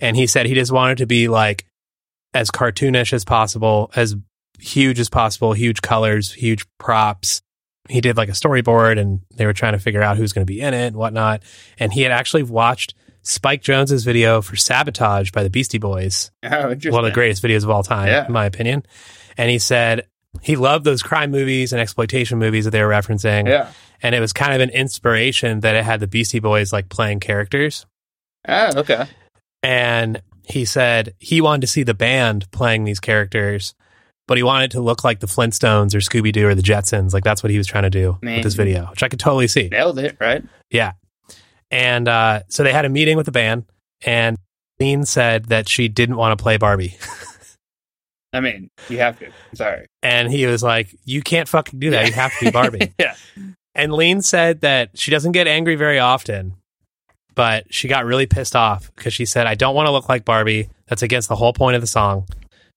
[0.00, 1.66] and he said he just wanted to be like
[2.34, 4.14] as cartoonish as possible, as
[4.58, 7.40] huge as possible, huge colors, huge props.
[7.88, 10.50] He did like a storyboard, and they were trying to figure out who's going to
[10.52, 11.42] be in it and whatnot.
[11.78, 16.50] And he had actually watched Spike Jonze's video for "Sabotage" by the Beastie Boys, Oh,
[16.50, 18.26] one of the greatest videos of all time, Yeah.
[18.26, 18.84] in my opinion.
[19.38, 20.06] And he said
[20.42, 23.68] he loved those crime movies and exploitation movies that they were referencing, Yeah.
[24.02, 27.20] and it was kind of an inspiration that it had the Beastie Boys like playing
[27.20, 27.86] characters.
[28.48, 29.06] Oh, okay.
[29.62, 33.74] and he said he wanted to see the band playing these characters,
[34.26, 37.12] but he wanted it to look like the Flintstones or Scooby Doo or the Jetsons.
[37.12, 38.36] Like that's what he was trying to do Man.
[38.36, 39.68] with this video, which I could totally see.
[39.68, 40.44] Nailed it, right?
[40.70, 40.92] Yeah.
[41.70, 43.64] And uh, so they had a meeting with the band,
[44.04, 44.36] and
[44.78, 46.96] Dean said that she didn't want to play Barbie.
[48.32, 49.30] I mean, you have to.
[49.54, 49.86] Sorry.
[50.02, 52.06] And he was like, You can't fucking do that.
[52.06, 52.92] You have to be Barbie.
[52.98, 53.14] yeah.
[53.74, 56.54] And Lene said that she doesn't get angry very often,
[57.34, 60.24] but she got really pissed off because she said, I don't want to look like
[60.24, 60.68] Barbie.
[60.86, 62.26] That's against the whole point of the song.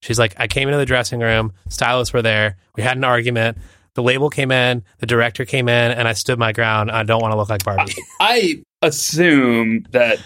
[0.00, 3.58] She's like, I came into the dressing room, stylists were there, we had an argument.
[3.94, 6.90] The label came in, the director came in, and I stood my ground.
[6.92, 7.94] I don't want to look like Barbie.
[8.20, 10.20] I assume that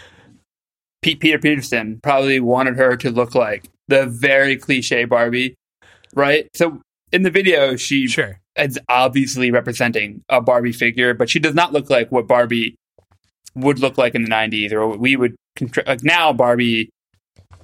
[1.00, 5.54] Pete Peter Peterson probably wanted her to look like the very cliche Barbie,
[6.14, 6.48] right?
[6.54, 8.40] So in the video, she sure.
[8.56, 12.76] is obviously representing a Barbie figure, but she does not look like what Barbie
[13.54, 16.32] would look like in the '90s, or what we would contra- like now.
[16.32, 16.88] Barbie,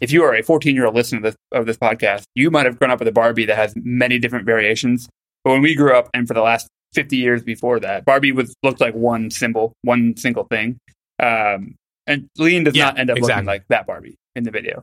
[0.01, 2.66] if you are a 14 year old listener of this, of this podcast, you might
[2.66, 5.09] have grown up with a Barbie that has many different variations.
[5.44, 8.55] But when we grew up, and for the last 50 years before that, Barbie was
[8.62, 10.79] looked like one symbol, one single thing.
[11.20, 11.74] Um,
[12.07, 13.35] and Lene does Yeah, not end up exactly.
[13.35, 14.83] looking like that Barbie in the video.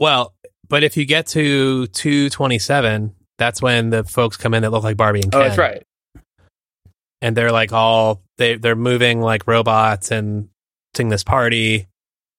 [0.00, 0.34] Well,
[0.68, 4.96] but if you get to 227, that's when the folks come in that look like
[4.96, 5.40] Barbie and Ken.
[5.40, 5.82] Oh, that's right.
[7.22, 10.48] And they're like all they they're moving like robots and
[10.94, 11.76] sing this party.
[11.76, 11.86] And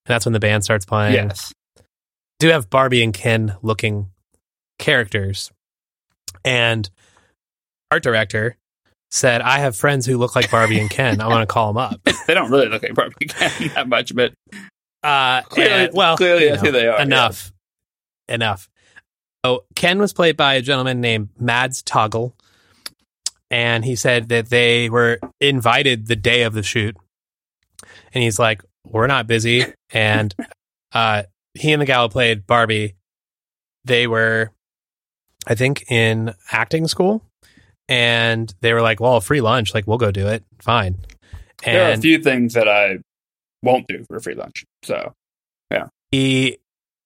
[0.06, 1.14] that's when the band starts playing.
[1.16, 1.52] Yes.
[2.40, 4.12] do have barbie and ken looking
[4.78, 5.52] characters.
[6.46, 6.88] And
[7.90, 8.58] art director
[9.12, 11.22] said i have friends who look like barbie and ken.
[11.22, 12.00] I want to call them up.
[12.28, 14.34] They don't really look like Barbie Ken that much, but
[15.04, 17.52] uh Clearly- and- well clearly you that's who they are, enough.
[18.30, 18.70] Enough.
[19.44, 22.36] Oh ken was played by a gentleman named mads toggle
[23.54, 26.98] and he said that they were invited the day of the shoot,
[28.12, 29.64] and he's like, "We're not busy,"
[29.94, 30.34] and
[30.92, 32.96] uh, he and the gal who played Barbie,
[33.86, 34.50] they were,
[35.46, 37.24] I think, in acting school,
[37.88, 40.98] and they were like, "Well, free lunch, like we'll go do it, fine."
[41.64, 42.98] there are a few things that I
[43.62, 44.66] won't do for free lunch.
[44.82, 45.14] So
[45.70, 45.90] yeah.
[46.10, 46.58] he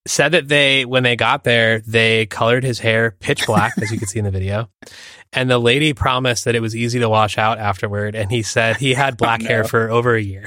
[0.07, 3.97] said that they when they got there they colored his hair pitch black as you
[3.97, 4.69] can see in the video
[5.33, 8.77] and the lady promised that it was easy to wash out afterward and he said
[8.77, 9.47] he had black no.
[9.47, 10.45] hair for over a year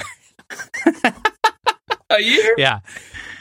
[2.10, 2.54] a year.
[2.58, 2.80] yeah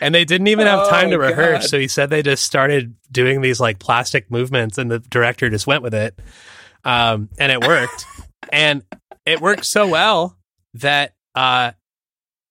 [0.02, 1.70] and they didn't even have time Oh, to rehearse God.
[1.70, 5.68] so he said they just started doing these like plastic movements and the director just
[5.68, 6.20] went with it
[6.86, 8.06] um, and it worked
[8.52, 8.84] and
[9.26, 10.38] it worked so well
[10.76, 11.72] that uh,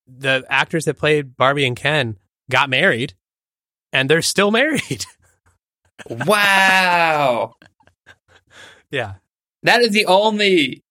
[0.07, 2.17] the actors that played barbie and ken
[2.51, 3.15] got married
[3.93, 5.05] and they're still married
[6.27, 7.55] Wow,
[8.91, 9.15] yeah
[9.63, 10.83] that is the only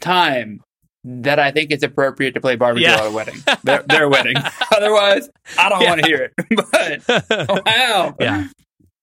[0.00, 0.62] time
[1.04, 2.96] that I think it's appropriate to play Barbie Yeah.
[2.96, 3.36] At a wedding.
[3.62, 4.34] Their, their wedding.
[4.74, 5.88] Otherwise, I don't Yeah.
[5.90, 7.06] want to hear it.
[7.46, 8.48] But wow, yeah,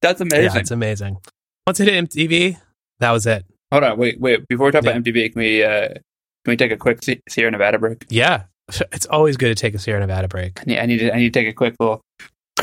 [0.02, 0.60] that's yeah, amazing.
[0.62, 1.18] it's amazing.
[1.66, 2.58] Once it hit MTV,
[3.00, 3.46] that was it.
[3.72, 4.46] Hold on, wait, wait.
[4.50, 4.92] Before we talk Yeah.
[4.92, 6.00] about MTV, can we uh, can
[6.48, 8.04] we take a quick Sierra Nevada break?
[8.10, 8.44] Yeah,
[8.92, 10.60] it's always good to take a Sierra Nevada break.
[10.60, 12.02] I need, I need to I need to take a quick little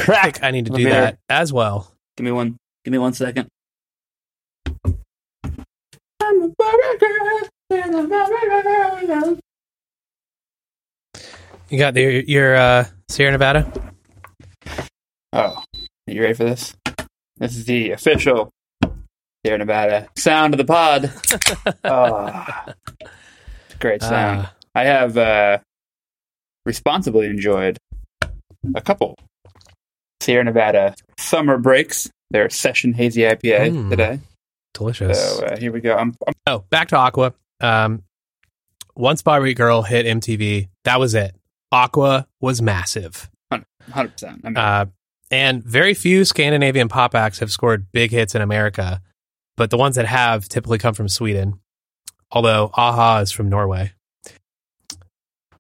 [0.01, 0.35] crack.
[0.35, 1.93] think I need to do me that as well.
[2.17, 2.57] Give me one.
[2.85, 3.49] Give me one second.
[11.71, 13.71] You got the, your uh, Sierra Nevada?
[15.33, 15.63] Oh,
[16.07, 16.75] you ready for this?
[17.37, 18.51] This is the official
[19.45, 21.13] Sierra Nevada sound of the pod.
[21.85, 22.65] oh,
[23.79, 24.41] great sound.
[24.41, 25.59] Uh, I have uh,
[26.67, 27.79] responsibly enjoyed
[28.75, 29.17] a couple
[30.21, 32.09] Sierra Nevada summer breaks.
[32.31, 33.91] Their session hazy IPA Mm.
[33.91, 34.21] today.
[34.75, 35.39] delicious.
[35.39, 35.97] So uh, here we go.
[35.97, 37.35] I'm, I'm oh, back to Aqua.
[37.61, 38.03] Um,
[38.95, 41.35] once Barbie Girl hit MTV, that was it.
[41.73, 43.29] Aqua was massive.
[43.51, 44.13] 100.
[44.13, 44.87] percent I mean, Uh,
[45.33, 49.01] and very few Scandinavian pop acts have scored big hits in America,
[49.57, 51.59] but the ones that have typically come from Sweden,
[52.31, 53.93] although a-ha is from Norway.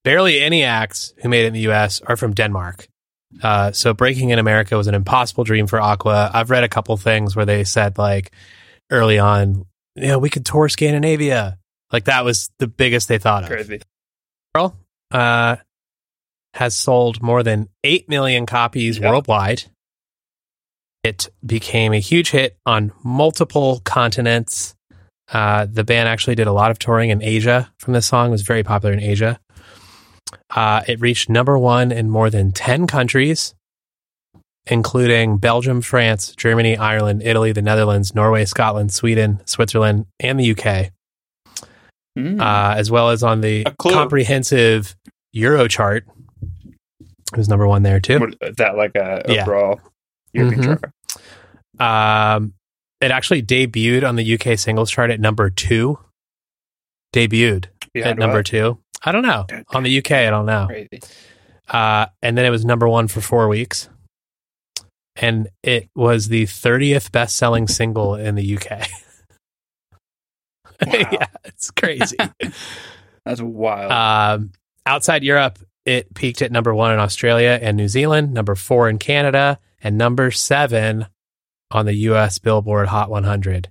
[0.05, 2.87] Barely any acts who made it in the US are from Denmark.
[3.42, 6.30] Uh, so breaking in America was an impossible dream for Aqua.
[6.34, 8.32] I've read a couple things where they said, like,
[8.90, 11.58] early on, you know, we could tour Scandinavia.
[11.92, 13.50] Like, that was the biggest they thought of.
[13.50, 13.80] crazy.
[14.54, 14.76] Girl
[15.12, 15.56] uh,
[16.54, 19.10] has sold more than 8 million copies Yeah.
[19.10, 19.64] worldwide.
[21.02, 24.74] It became a huge hit on multiple continents.
[25.32, 28.28] Uh, the band actually did a lot of touring in Asia from this song.
[28.28, 29.38] It was very popular in Asia.
[30.50, 33.54] Uh, it reached number one in more than 10 countries,
[34.66, 40.90] including Belgium, France, Germany, Ireland, Italy, the Netherlands, Norway, Scotland, Sweden, Switzerland, and the UK
[42.18, 42.40] Mm.
[42.40, 44.96] uh, as well as on the comprehensive
[45.32, 46.04] Euro chart.
[47.32, 48.18] It was number one there too.
[48.18, 49.42] What- is that like a Yeah.
[49.42, 49.80] overall
[50.32, 50.80] European Mhm.
[51.78, 52.36] chart?
[52.36, 52.54] Um,
[53.00, 56.00] it actually debuted on the UK singles chart at number two.
[57.14, 58.46] Debuted at number what?
[58.46, 58.78] two.
[59.02, 59.46] I don't know.
[59.70, 60.66] On the UK, I don't know.
[60.66, 61.00] Crazy.
[61.68, 63.88] Uh, and then it was number one for four weeks.
[65.16, 68.86] And it was the 30th best selling single in the UK.
[70.86, 72.16] Yeah, it's crazy.
[73.26, 73.92] That's wild.
[73.92, 74.52] Um,
[74.86, 78.98] outside Europe, it peaked at number one in Australia and New Zealand, number four in
[78.98, 81.06] Canada, and number seven
[81.70, 82.38] on the U.S.
[82.38, 83.68] Billboard Hot 100.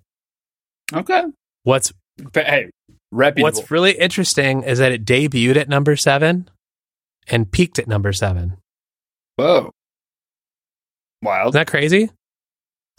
[0.93, 1.23] okay.
[1.63, 1.91] What's
[2.31, 2.69] But hey,
[3.11, 3.45] reputable.
[3.59, 6.49] What's really interesting is that it debuted at number seven
[7.27, 8.57] and peaked at number seven.
[9.37, 9.71] Whoa.
[11.21, 11.49] Wild.
[11.55, 12.09] Isn't that crazy?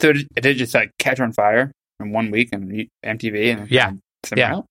[0.01, 3.71] So it it did just like catch on fire in one week and MTV and
[3.71, 3.89] Yeah.
[3.89, 4.01] and
[4.35, 4.55] Yeah.
[4.57, 4.65] out?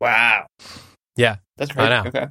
[0.00, 0.46] Wow.
[1.16, 1.36] Yeah.
[1.56, 2.02] That's I know.
[2.08, 2.26] Okay.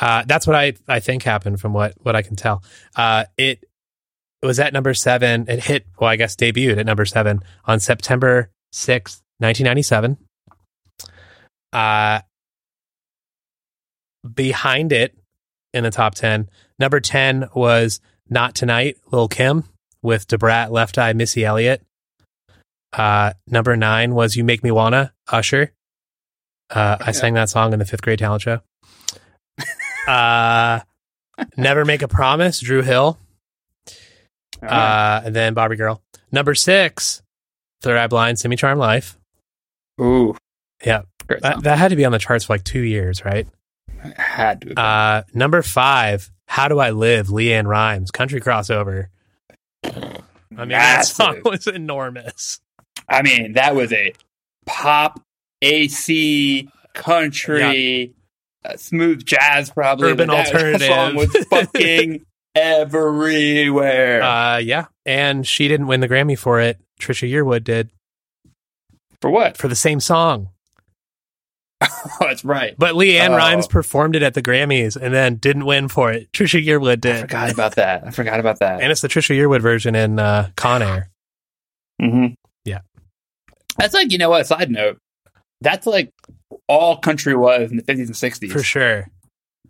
[0.00, 2.62] Uh, that's what I, I think happened from what, what I can tell.
[2.96, 3.62] Uh, it
[4.42, 5.44] was at number seven.
[5.48, 10.16] It hit, well, I guess debuted at number seven on September 6th, 1997.
[11.72, 12.20] Uh,
[14.34, 15.16] behind it
[15.72, 16.48] in the top 10,
[16.78, 19.64] number 10 was Not Tonight, Lil Kim
[20.02, 21.82] with Da Brat, Left Eye, Missy Elliott.
[22.92, 25.72] Uh, number nine was You Make Me Wanna, Usher.
[26.70, 28.60] Uh, I sang that song in the fifth grade talent show.
[30.08, 30.80] Uh,
[31.56, 33.16] Never Make a Promise, Dru Hill.
[34.62, 36.02] Uh, and then Barbie Girl.
[36.32, 37.22] Number six,
[37.80, 39.18] Third Eye Blind, Semi-Charmed Life.
[40.00, 40.36] Ooh.
[40.84, 41.02] Yeah.
[41.30, 41.62] Great That, song.
[41.62, 43.46] that had to be on the charts for like two years, right?
[44.16, 44.80] Had to.
[44.80, 49.06] Uh, number five, How Do I Live, LeAnn Rimes, country crossover.
[49.84, 50.20] I
[50.58, 52.60] mean, that song was enormous.
[53.08, 54.12] I mean, that was a
[54.66, 55.22] pop
[55.62, 58.14] AC, country,
[58.64, 60.10] uh, smooth jazz, probably.
[60.10, 60.80] Urban That- alternative.
[60.80, 62.24] That song was fucking
[62.54, 64.22] everywhere.
[64.22, 66.78] Uh, yeah, and she didn't win the Grammy for it.
[67.00, 67.90] Trisha Yearwood did
[69.20, 69.56] For what?
[69.56, 70.50] for the same song,
[72.20, 72.74] that's right.
[72.78, 73.36] but LeAnn Oh.
[73.36, 76.30] Rimes performed it at the Grammys and then didn't win for it.
[76.32, 77.16] Trisha Yearwood did.
[77.16, 78.04] I forgot about that.
[78.06, 78.80] I forgot about that.
[78.82, 81.08] and it's the Trisha Yearwood version in uh, Con Air.
[82.02, 82.34] Mm-hmm.
[82.64, 82.80] Yeah.
[83.78, 84.46] That's like, you know what?
[84.46, 84.98] Side note.
[85.62, 86.12] That's like
[86.68, 88.50] all country was in the 50s and 60s.
[88.52, 89.06] For sure,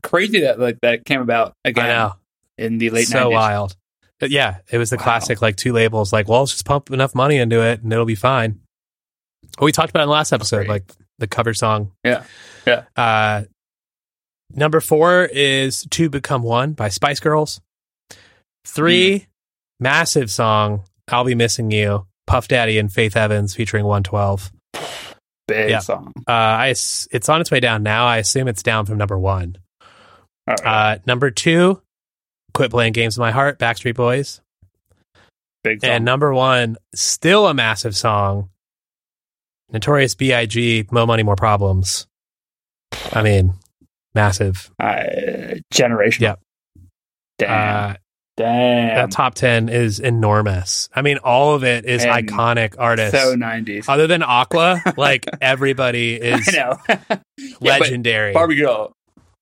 [0.03, 2.11] Crazy that like that came about again
[2.57, 3.33] in the late so 90s.
[3.33, 3.77] wild.
[4.19, 5.03] But yeah, it was the Wow.
[5.05, 6.13] classic like two labels.
[6.13, 8.61] Like, well, let's just pump enough money into it and it'll be fine.
[9.59, 10.69] Well, we talked about it in the last episode, Great.
[10.69, 11.93] like the cover song.
[12.05, 12.25] Yeah.
[12.67, 12.85] Yeah.
[12.97, 13.45] Uh,
[14.53, 17.61] number four is "Two Become One" by Spice Girls.
[18.67, 19.25] Three, Hmm.
[19.81, 20.85] massive song.
[21.09, 24.53] "I'll Be Missing You." Puff Daddy and Faith Evans featuring 112.
[25.49, 25.79] Big Yeah.
[25.81, 26.13] song.
[26.29, 28.07] Uh, I it's on its way down now.
[28.07, 29.57] I assume it's down from number one.
[30.47, 30.65] Right.
[30.65, 31.83] Uh, number two,
[32.55, 34.41] "Quit Playing Games with My Heart" Backstreet Boys.
[35.65, 35.91] Big song.
[35.91, 38.49] And number one, still a massive song.
[39.73, 40.87] Notorious B.I.G.
[40.91, 42.07] Mo Money, More Problems.
[43.13, 43.55] I mean,
[44.15, 44.71] massive.
[44.81, 45.05] uh,
[45.73, 46.23] generation.
[46.25, 46.41] Yep.
[47.39, 47.91] Damn.
[47.91, 47.95] Uh,
[48.37, 48.95] Damn.
[48.97, 50.89] that top 10 is enormous.
[50.95, 53.19] I mean, all of it is And iconic artists.
[53.21, 53.85] so 90s.
[53.89, 57.19] Other than Aqua, like everybody is I know.
[57.63, 58.33] Yeah, legendary.
[58.33, 58.93] Barbie Girl.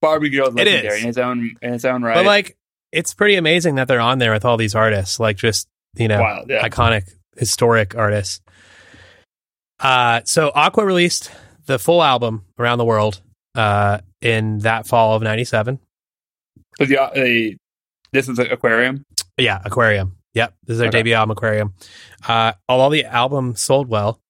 [0.01, 1.03] Barbie Girl is legendary is.
[1.05, 2.15] in its own in its own right.
[2.15, 2.57] But like,
[2.93, 6.21] it's pretty amazing that they're on there with all these artists, like just, you know,
[6.21, 6.67] Wild, yeah.
[6.67, 8.41] iconic, historic artists.
[9.81, 11.31] Uh, so Aqua released
[11.67, 13.21] the full album around the world
[13.55, 15.79] uh, in that fall of 97.
[16.79, 17.57] But the, the
[18.13, 19.05] this is Aquarium.
[19.37, 20.17] Yeah, Aquarium.
[20.35, 20.99] Yep, this is their Okay.
[20.99, 21.75] debut album, Aquarium.
[22.27, 24.21] Uh, although the album sold well,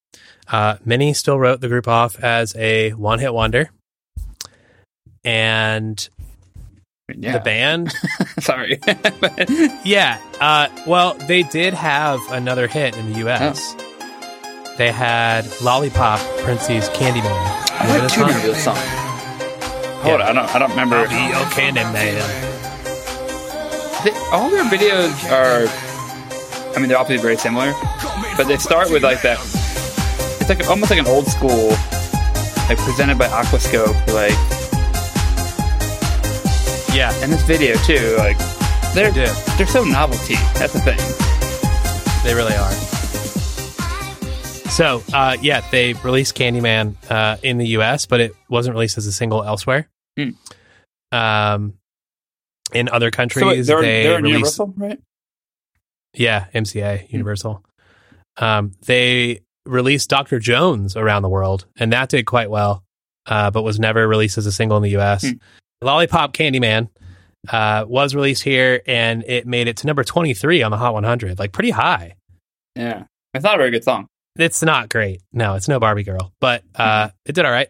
[0.47, 3.69] uh, many still wrote the group off as a one-hit wonder,
[5.23, 6.07] and
[7.15, 7.33] Yeah.
[7.33, 7.93] the band,
[8.39, 8.79] Sorry.
[9.83, 10.19] yeah.
[10.39, 13.75] Uh, well, they did have another hit in the U.S.
[13.77, 13.85] Oh.
[14.79, 18.29] They had "Lollipop" Prince's "Candyman." I Remember like this two song?
[18.31, 18.77] of this song.
[20.07, 20.95] Hold on, I don't I don't remember.
[20.95, 22.47] I'll be your Candyman.
[24.05, 25.67] They, all their videos are
[26.73, 27.73] I mean they're obviously very similar,
[28.37, 29.37] but they start with like that
[30.39, 31.71] it's like almost like an old school
[32.69, 34.31] like presented by Aquascope like
[36.95, 38.37] Yeah, and this video too like
[38.95, 39.33] they're They do.
[39.57, 40.35] they're so novelty.
[40.55, 40.97] That's the thing.
[42.23, 42.71] They really are.
[44.69, 49.05] So, uh, yeah, they released Candyman uh, in the U.S., but it wasn't released as
[49.07, 49.89] a single elsewhere.
[50.17, 50.29] Hmm.
[51.11, 51.73] Um,
[52.71, 54.99] in other countries, they're, they they're released, Universal, right?
[56.13, 57.63] yeah, MCA Universal.
[58.37, 62.83] Um, they released Doctor Jones around the world, and that did quite well,
[63.25, 65.23] uh, but was never released as a single in the U.S.
[65.23, 65.37] Hmm.
[65.81, 66.89] Lollipop Candyman
[67.49, 70.93] uh, was released here, and it made it to number twenty three on the Hot
[70.93, 72.15] 100, like pretty high.
[72.75, 73.05] Yeah.
[73.33, 74.07] It's not a very good song.
[74.39, 75.21] It's not great.
[75.33, 77.67] No, it's no Barbie Girl, but uh, it did all right.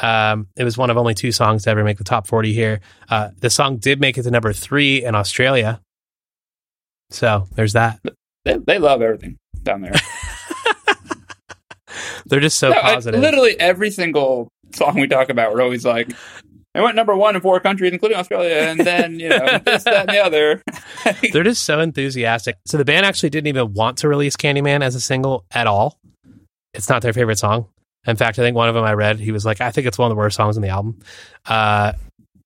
[0.00, 2.80] Um, it was one of only two songs to ever make the top 40 here.
[3.10, 5.80] Uh, the song did make it to number three in Australia.
[7.10, 8.00] So there's that.
[8.44, 9.92] They, they love everything down there.
[12.26, 13.20] They're just so No, I- positive.
[13.20, 16.10] literally every single song we talk about, we're always like,
[16.74, 20.08] it went number one in four countries, including Australia, and then, you know, this, that,
[20.08, 20.62] and the other.
[21.32, 22.56] They're just so enthusiastic.
[22.66, 25.98] So the band actually didn't even want to release Candyman as a single at all.
[26.74, 27.66] It's not their favorite song.
[28.06, 29.98] In fact, I think one of them I read, he was like, I think it's
[29.98, 30.98] one of the worst songs on the album.
[31.46, 31.92] Uh,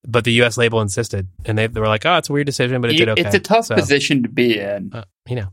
[0.09, 0.57] but the U.S.
[0.59, 3.07] label insisted, and they, they were like, "Oh, it's a weird decision, but it You-
[3.07, 5.49] did okay." It's a tough So, position to be in uh, you know.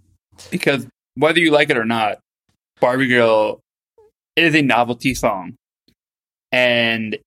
[0.52, 2.20] because whether you like it or not,
[2.80, 3.62] Barbie Girl
[4.36, 5.56] is a novelty song.
[6.52, 7.18] And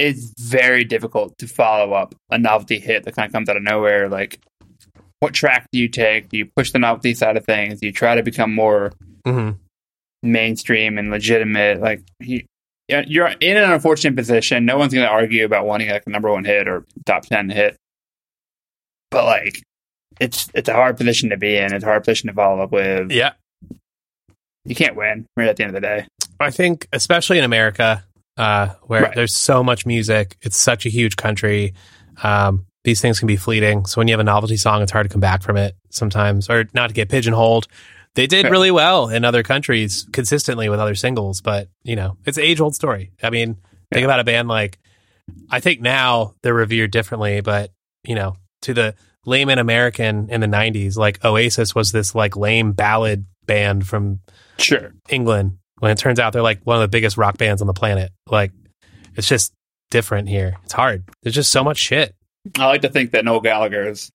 [0.00, 3.62] it's very difficult to follow up a novelty hit that kind of comes out of
[3.62, 4.08] nowhere.
[4.08, 4.40] Like,
[5.20, 6.30] what track do you take?
[6.30, 7.80] Do you push the novelty side of things?
[7.80, 8.92] Do you try to become more
[9.24, 9.50] hmm
[10.22, 11.80] mainstream and legitimate.
[11.80, 14.64] Like yeah, you're in an unfortunate position.
[14.64, 17.48] No one's going to argue about wanting like a number one hit or top ten
[17.50, 17.76] hit,
[19.10, 19.62] but like
[20.20, 21.72] it's it's a hard position to be in.
[21.72, 23.10] It's a hard position to follow up with.
[23.10, 23.32] Yeah,
[24.64, 26.06] You can't win right at the end of the day.
[26.38, 28.04] I think, especially in America,
[28.40, 29.14] uh, where Right.
[29.14, 31.74] there's so much music, it's such a huge country.
[32.22, 33.84] Um, these things can be fleeting.
[33.86, 36.48] So when you have a novelty song, it's hard to come back from it sometimes,
[36.48, 37.66] or not to get pigeonholed.
[38.14, 38.50] They did Yeah.
[38.50, 42.60] really well in other countries consistently with other singles, but you know, it's an age
[42.60, 43.12] old story.
[43.22, 43.56] I mean,
[43.92, 44.78] think about a band like,
[45.50, 47.70] I think now they're revered differently, but
[48.04, 48.94] you know, to the
[49.26, 54.20] layman American in the 90s, like Oasis was this like lame ballad band from
[54.58, 54.92] Sure.
[55.10, 57.74] England when it turns out they're like one of the biggest rock bands on the
[57.74, 58.12] planet.
[58.28, 58.52] Like,
[59.16, 59.52] it's just
[59.90, 60.56] different here.
[60.64, 61.04] It's hard.
[61.22, 62.14] There's just so much shit.
[62.58, 64.10] I like to think that Noel Gallagher is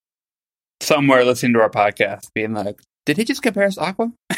[0.81, 4.11] somewhere listening to our podcast, being like, "Did he just compare us to Aqua?"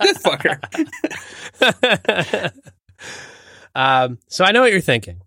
[0.00, 0.58] this fucker.
[3.74, 5.20] um, so I know what you're thinking,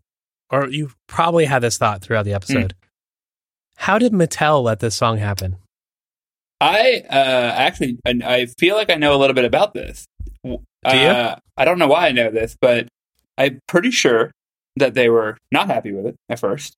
[0.50, 2.74] or you probably had this thought throughout the episode.
[3.78, 5.58] How did Mattel let this song happen?
[6.60, 7.14] I uh,
[7.56, 10.06] actually, I, I feel like I know a little bit about this.
[10.44, 10.60] Do you?
[10.94, 12.88] Uh, I don't know why I know this, but
[13.38, 14.32] I'm pretty sure
[14.78, 16.74] that they were not happy with it at first.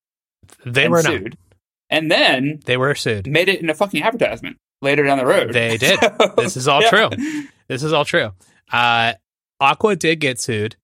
[0.66, 1.12] They were not.
[1.12, 1.38] sued,
[1.90, 3.28] and then They were sued.
[3.28, 5.54] made it in a fucking advertisement later down the road.
[5.54, 6.00] They did.
[6.00, 6.90] So, This is all yeah.
[6.90, 7.10] true.
[7.68, 8.32] This is all true.
[8.72, 9.14] Uh,
[9.60, 10.76] Aqua did get sued,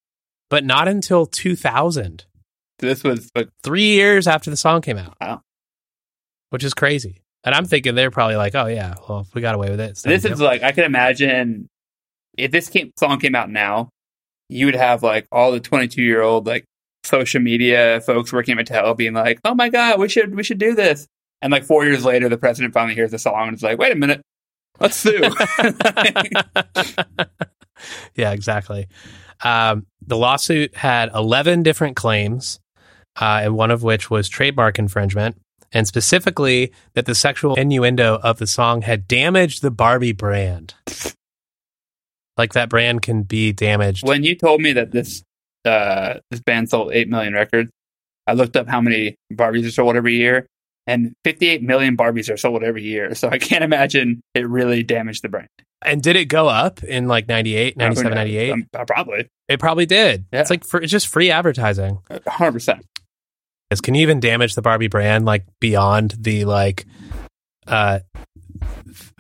[0.50, 2.26] but not until 2000,
[2.80, 5.16] This was like three years after the song came out.
[5.20, 5.42] Wow.
[6.52, 7.22] Which is crazy.
[7.46, 9.98] And I'm thinking they're probably like, oh, yeah, well, we got away with it.
[10.04, 11.68] this is like I can imagine
[12.38, 13.90] if this came, song came out now,
[14.50, 16.66] you would have like all the 22 year old like
[17.04, 20.58] social media folks working at Mattel being like, "Oh my god, we should we should
[20.58, 21.08] do this."
[21.42, 23.92] And like four years later, the president finally hears the song and is like, "Wait
[23.92, 24.22] a minute,
[24.80, 25.22] let's sue."
[28.16, 28.88] yeah, exactly.
[29.44, 32.60] Um, the lawsuit had 11 different claims,
[33.20, 35.40] uh, and one of which was trademark infringement,
[35.76, 40.74] and specifically that the sexual innuendo of the song had damaged the Barbie brand.
[42.38, 44.08] Like that brand can be damaged.
[44.08, 45.22] when you told me that this
[45.66, 47.72] uh, this band sold eight million records,
[48.26, 50.48] I looked up how many Barbies are sold every year,
[50.88, 53.14] and 58 million Barbies are sold every year.
[53.16, 55.50] So I can't imagine it really damaged the brand.
[55.82, 58.52] And did it go up in like 98, 97, 98?
[58.52, 60.26] Um, uh, probably It probably did.
[60.32, 60.42] Yeah.
[60.42, 62.00] It's like for, it's just free advertising.
[62.08, 62.62] 100.
[63.82, 66.86] Can you even damage the Barbie brand like beyond the like
[67.68, 68.00] uh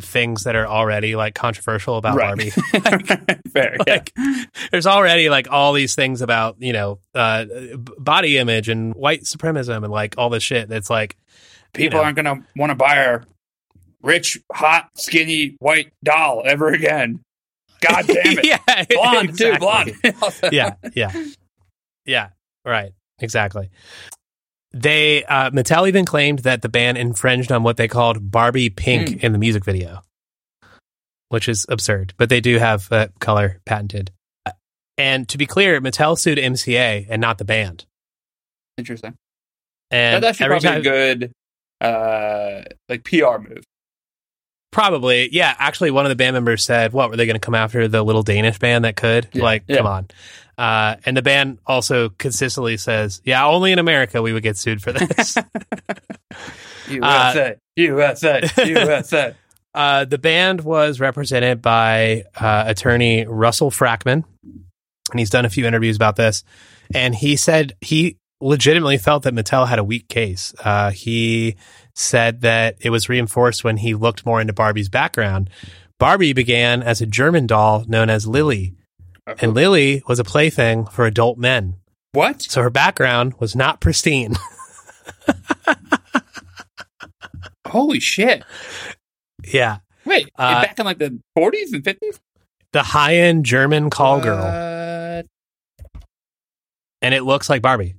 [0.01, 2.49] things that are already like controversial about Barbie?
[3.53, 4.03] Fair, yeah.
[4.71, 7.45] there's already like all these things about, you know, uh
[7.77, 11.17] body image and white supremacism and like all this shit that's like
[11.75, 12.05] People know.
[12.05, 13.19] aren't going to want to buy a
[14.01, 17.21] rich, hot, skinny, white doll ever again.
[17.81, 18.45] God damn it.
[18.45, 19.51] yeah, Blonde, exactly.
[19.51, 19.93] too, blonde.
[20.53, 21.11] yeah, yeah,
[22.05, 22.29] yeah.
[22.63, 23.69] Right, exactly.
[24.77, 29.09] They uh, Mattel even claimed that the band infringed on what they called Barbie pink
[29.21, 29.25] Hmm.
[29.25, 30.01] in the music video,
[31.29, 32.13] which is absurd.
[32.17, 34.11] But they do have uh, color patented.
[34.97, 37.85] And to be clear, Mattel sued MCA and not the band.
[38.77, 39.15] Interesting.
[39.91, 41.31] And That's actually probably time, a good
[41.81, 43.63] uh, like PR move.
[44.71, 45.55] probably, yeah.
[45.57, 48.03] Actually, one of the band members said, "What were they going to come after the
[48.03, 49.77] little Danish band that could?" Yeah, like, yeah.
[49.77, 50.07] come on.
[50.57, 54.81] Uh, and the band also consistently says, "Yeah, only in America we would get sued
[54.81, 55.37] for this."
[56.89, 59.35] USA, USA, USA.
[59.73, 65.65] Uh, the band was represented by uh, attorney Russell Frackman, and he's done a few
[65.65, 66.43] interviews about this.
[66.93, 70.53] And he said he legitimately felt that Mattel had a weak case.
[70.63, 71.55] Uh, he
[71.93, 75.49] said that it was reinforced when he looked more into Barbie's background.
[75.99, 78.75] Barbie began as a German doll known as Lilli,
[79.27, 81.75] and Lilli was a plaything for adult men.
[82.13, 82.41] what?
[82.41, 84.35] So her background was not pristine.
[87.67, 88.43] Holy shit!
[89.43, 89.77] yeah.
[90.05, 92.19] Wait, Uh, back in like the 40s and 50s?
[92.73, 94.43] The high end German call girl.
[97.01, 97.95] And it looks like Barbie.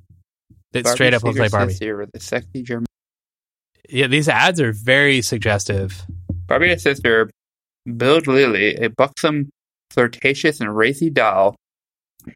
[0.72, 1.72] It Barbie straight up looks like Barbie.
[1.72, 2.86] sister the sexy German.
[3.88, 6.02] Yeah, these ads are very suggestive.
[6.46, 7.30] Barbie and sister
[7.86, 9.48] Bild Lilli, a buxom,
[9.90, 11.56] flirtatious, and racy doll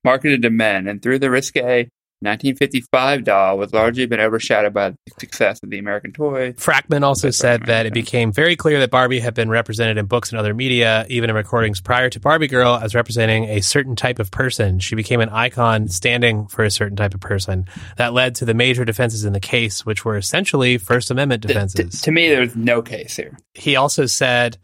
[0.05, 1.89] marketed to men, and through the risque
[2.23, 6.53] 1955 doll was largely been overshadowed by the success of the American toy.
[6.53, 10.31] Frackman also said that it became very clear that Barbie had been represented in books
[10.31, 14.19] and other media, even in recordings prior to Barbie Girl, as representing a certain type
[14.19, 14.81] of person.
[14.81, 17.65] She became an icon standing for a certain type of person.
[17.97, 22.03] That led to the major defenses in the case, which were essentially First Amendment defenses.
[22.03, 23.39] t- to me, there's no case here.
[23.55, 24.59] he also said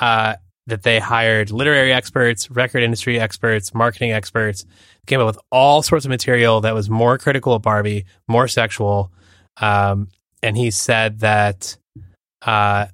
[0.00, 0.34] uh,
[0.68, 4.64] that they hired literary experts, record industry experts, marketing experts,
[5.06, 9.10] came up with all sorts of material that was more critical of Barbie, more sexual.
[9.60, 10.08] Um,
[10.42, 11.76] and he said that
[12.42, 12.86] uh,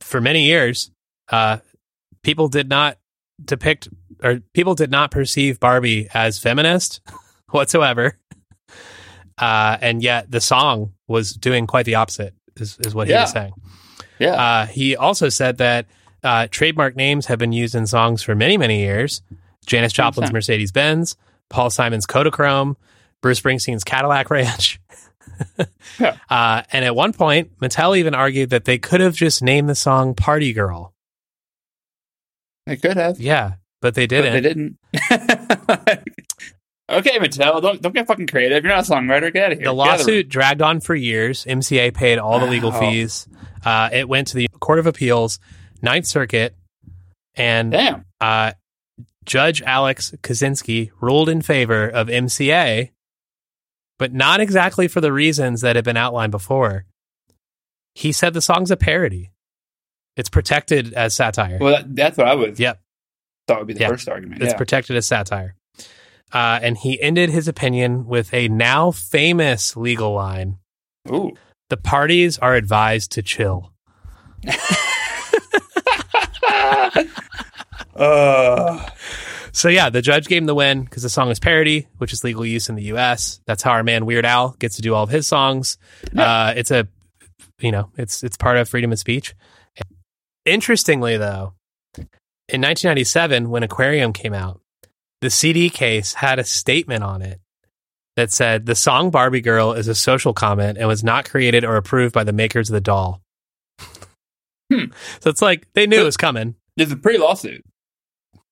[0.00, 0.90] for many years,
[1.30, 1.58] uh,
[2.22, 2.98] people did not
[3.44, 3.88] depict
[4.22, 7.00] or people did not perceive Barbie as feminist
[7.50, 8.16] whatsoever.
[9.38, 13.22] Uh, and yet the song was doing quite the opposite, is, is what he Yeah.
[13.22, 13.52] was saying.
[14.18, 14.34] Yeah.
[14.34, 15.86] Uh, he also said that
[16.22, 19.22] uh, trademark names have been used in songs for many, many years.
[19.66, 21.16] Janis Joplin's Mercedes Benz,
[21.48, 22.76] Paul Simon's Kodachrome,
[23.20, 24.80] Bruce Springsteen's Cadillac Ranch.
[25.98, 26.16] Yeah.
[26.30, 29.74] uh, and at one point, Mattel even argued that they could have just named the
[29.74, 30.94] song Party Girl.
[32.66, 33.18] They could have.
[33.18, 34.32] Yeah, but they didn't.
[34.32, 34.78] they didn't.
[36.90, 38.64] okay, Mattel, don't don't get fucking creative.
[38.64, 39.32] You're not a songwriter.
[39.32, 39.66] Get out of here.
[39.68, 41.44] The Get out of lawsuit dragged on for years.
[41.44, 42.80] MCA paid all the legal Wow.
[42.80, 43.26] fees.
[43.64, 45.38] Uh, it went to the Court of Appeals,
[45.82, 46.54] Ninth Circuit,
[47.34, 47.72] and.
[47.72, 48.04] Damn.
[48.20, 48.52] uh,
[49.24, 52.90] Judge Alex Kozinski ruled in favor of MCA,
[53.96, 56.86] but not exactly for the reasons that had been outlined before.
[57.94, 59.30] He said the song's a parody.
[60.16, 61.58] It's protected as satire.
[61.60, 62.80] Well, that, that's what I would Yep.
[63.46, 63.88] thought would be the Yeah.
[63.90, 64.42] first argument.
[64.42, 64.58] It's yeah.
[64.58, 65.54] protected as satire.
[66.32, 70.58] Uh, and he ended his opinion with a now famous legal line
[71.08, 71.30] Ooh.
[71.70, 73.72] The parties are advised to chill.
[77.94, 78.88] Uh,
[79.52, 82.24] So yeah, the judge gave him the win because the song is parody, which is
[82.24, 83.40] legal use in the U.S.
[83.46, 85.76] That's how our man Weird Al gets to do all of his songs.
[86.16, 86.88] Uh, it's a,
[87.60, 89.34] you know, it's it's part of freedom of speech.
[90.46, 91.52] Interestingly, though,
[91.96, 94.60] in 1997, when Aquarium came out,
[95.20, 97.38] the CD case had a statement on it
[98.16, 101.76] that said the song "Barbie Girl" is a social comment and was not created or
[101.76, 103.21] approved by the makers of the doll.
[104.72, 104.84] Hmm.
[105.20, 106.54] So it's like they knew So- it was coming.
[106.76, 107.62] there's a pre lawsuit.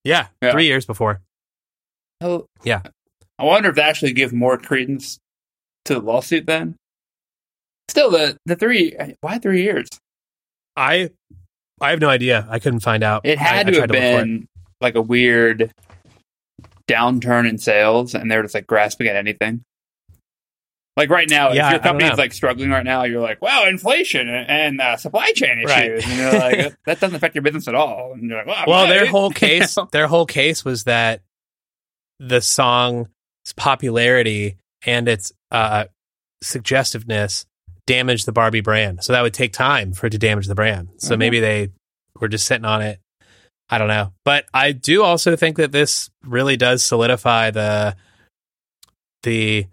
[0.05, 0.53] Yeah, Yeah.
[0.53, 1.21] three years before.
[2.21, 2.83] Oh, Yeah.
[3.39, 5.18] I wonder if they actually give more credence
[5.87, 6.77] to the lawsuit then.
[7.89, 8.95] Still, the the three.
[9.21, 9.89] Why three years?
[10.77, 11.11] I
[11.81, 12.47] I have no idea.
[12.51, 13.25] I couldn't find out.
[13.25, 14.47] It had I to tried have been
[14.81, 15.73] like a weird
[16.89, 19.62] downturn in sales, and they're just like grasping at anything.
[21.01, 23.64] Like right now, Yeah, if your don't company's like struggling right now, you're like, "Wow,
[23.66, 25.90] inflation and, and uh, supply chain issues," Right.
[26.07, 28.86] and you're like, "That doesn't affect your business at all." And you're like, "Wow, Well,
[28.86, 31.22] their whole case, their whole case was that
[32.18, 33.09] the song's
[33.57, 35.86] popularity and its uh,
[36.42, 37.46] suggestiveness
[37.86, 39.03] damaged the Barbie brand.
[39.03, 40.90] So that would take time for it to damage the brand.
[40.98, 41.18] So Mhm.
[41.18, 41.70] maybe they
[42.20, 43.01] were just sitting on it.
[43.68, 44.12] I don't know.
[44.24, 47.96] But I do also think that this really does solidify the
[49.22, 49.66] the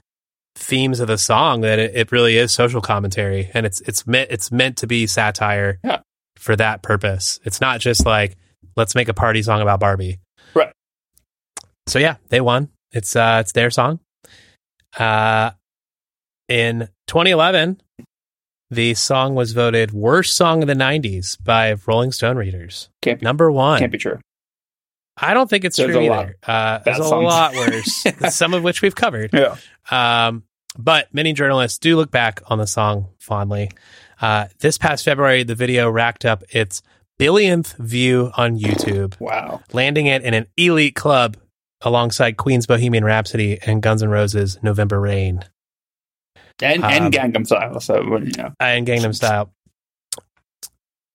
[0.57, 4.29] themes of the song that it, it really is social commentary and it's it's meant
[4.31, 5.99] it's meant to be satire Yeah.
[6.37, 7.39] for that purpose.
[7.45, 8.35] It's not just like
[8.75, 10.19] let's make a party song about Barbie.
[10.53, 10.71] Right.
[11.87, 12.69] So yeah, they won.
[12.91, 13.99] It's uh it's their song.
[14.97, 15.51] Uh
[16.49, 17.81] in 2011,
[18.71, 22.89] the song was voted worst song of the 90s by Rolling Stone readers.
[23.01, 23.79] Can't be, Number 1.
[23.79, 24.19] can't be true.
[25.19, 26.37] I don't think it's There's true a lot either.
[26.45, 28.05] Uh, there's a lot worse,
[28.35, 29.31] some of which we've covered.
[29.33, 29.55] Yeah.
[29.89, 30.43] Um,
[30.77, 33.71] but many journalists do look back on the song fondly.
[34.21, 36.81] Uh, this past February, the video racked up its
[37.19, 39.61] billionth view on YouTube, Wow.
[39.73, 41.37] landing it in an elite club
[41.81, 45.43] alongside Queen's Bohemian Rhapsody and Guns N' Roses' November Rain
[46.61, 47.79] And Um, and Gangnam Style.
[47.79, 48.51] So you know.
[48.59, 49.51] and Gangnam Style.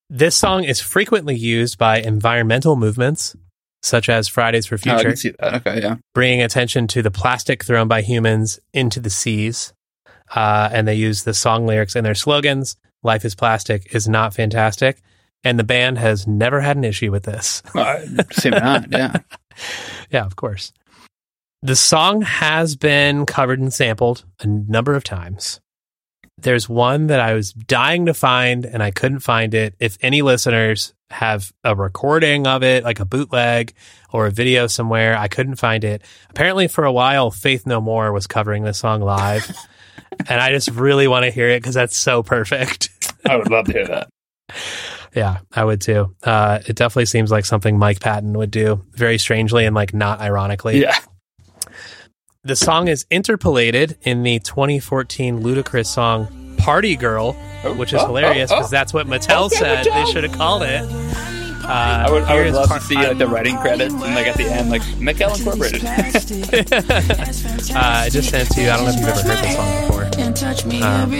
[0.08, 3.34] This song is frequently used by environmental movements,
[3.82, 5.08] such as Fridays for Oh, I Future.
[5.08, 5.54] can see that.
[5.66, 5.80] Okay.
[5.82, 5.96] Yeah.
[6.14, 9.72] bringing attention to the plastic thrown by humans into the seas.
[10.34, 12.76] Uh, and they use the song lyrics in their slogans.
[13.02, 15.02] Life is plastic is not fantastic.
[15.44, 17.62] And the band has never had an issue with this.
[17.74, 18.90] Uh, seem not.
[18.90, 19.16] Yeah.
[20.10, 20.72] yeah, of course.
[21.62, 25.60] The song has been covered and sampled a number of times.
[26.42, 29.74] There's one that I was dying to find and I couldn't find it.
[29.78, 33.74] If any listeners have a recording of it, like a bootleg
[34.12, 36.02] or a video somewhere, I couldn't find it.
[36.30, 39.50] Apparently, for a while, Faith No More was covering this song live.
[40.28, 42.90] and I just really want to hear it because that's so perfect.
[43.26, 44.08] I would love to hear that.
[45.14, 46.14] Yeah, I would too.
[46.22, 50.20] Uh, it definitely seems like something Mike Patton would do, very strangely and like not
[50.20, 50.80] ironically.
[50.80, 50.96] Yeah.
[52.44, 56.26] The song is interpolated in the 2014 Ludacris song
[56.58, 57.34] "Party Girl,"
[57.76, 58.58] which is Oh, hilarious oh, oh.
[58.58, 60.06] because that's what Mattel Okay, said Mattel.
[60.06, 60.82] they should have called it.
[60.82, 64.26] Uh, I would, I would love par- to see like the writing credits and like
[64.26, 65.84] at the end, like Mattel Incorporated.
[67.76, 68.70] uh, I just sent to you.
[68.70, 70.04] I don't know if you've ever heard this song before.
[70.82, 71.12] Um,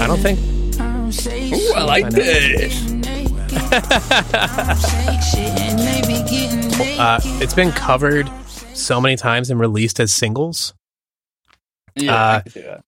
[0.00, 0.38] I don't think.
[1.52, 2.16] Ooh, I like I know.
[2.16, 2.88] this.
[6.98, 8.30] Uh, it's been covered
[8.78, 10.74] so many times and released as singles.
[11.94, 12.80] Yeah, Uh, I can see that.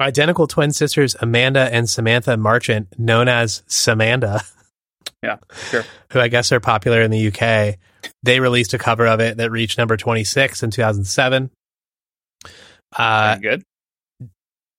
[0.00, 4.44] Identical twin sisters Amanda and Samantha Marchant, known as Samanda,
[5.22, 5.38] Yeah,
[5.70, 5.84] sure.
[6.12, 7.78] who I guess are popular in the UK,
[8.22, 11.50] they released a cover of it that reached number 26 in 2007.
[12.96, 13.62] Uh, good.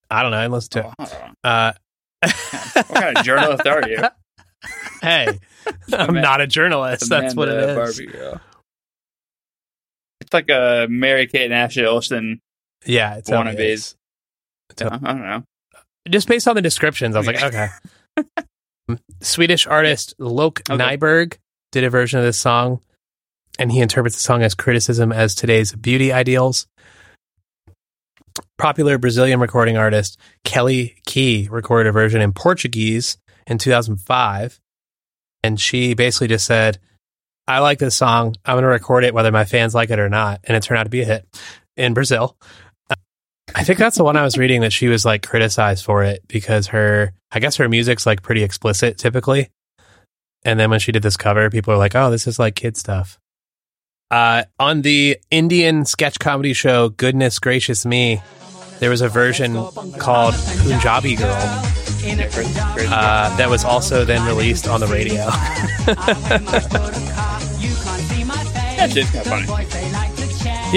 [0.10, 0.38] I don't know.
[0.38, 1.32] I listened to Oh, it.
[1.44, 1.74] Uh,
[2.74, 3.98] what kind of journalist are you?
[5.02, 5.38] hey,
[5.94, 7.10] I'm not a journalist.
[7.10, 7.76] That's what it Amanda.
[7.76, 8.42] Barbie girl.
[10.30, 12.40] It's like a Mary Kate and Ashley Olsen.
[12.86, 13.96] Yeah, it's one of wannabes.
[14.80, 15.44] I don't know.
[16.08, 17.70] Just based on the descriptions, I was like, okay.
[19.22, 20.78] Swedish artist Loke Okay.
[20.78, 21.38] Nyberg
[21.72, 22.80] did a version of this song,
[23.58, 26.68] and he interprets the song as criticism as today's beauty ideals.
[28.60, 33.18] Popular Brazilian recording artist Kelly Key recorded a version in Portuguese
[33.48, 34.60] in 2005.
[35.44, 36.78] And she basically just said,
[37.50, 38.36] I like this song.
[38.46, 40.42] I'm going to record it whether my fans like it or not.
[40.44, 41.28] And it turned out to be a hit
[41.76, 42.38] in Brazil.
[43.56, 46.22] I think that's the one I was reading that she was like criticized for it
[46.28, 49.50] because her, I guess her music's like pretty explicit typically.
[50.46, 52.78] And then when she did this cover, people are like, oh, this is like kid
[52.78, 53.18] stuff.
[54.12, 58.22] Uh, on the Indian sketch comedy show Goodness Gracious Me,
[58.78, 59.56] there was a version
[59.98, 61.79] called Punjabi Girl
[62.18, 65.26] uh, that was also then released on the radio.
[68.80, 69.46] That shit's kind of funny.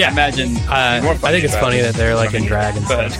[0.01, 0.57] yeah, Imagine.
[0.69, 3.17] Uh, more I think it's funny that they're like in drag and stuff.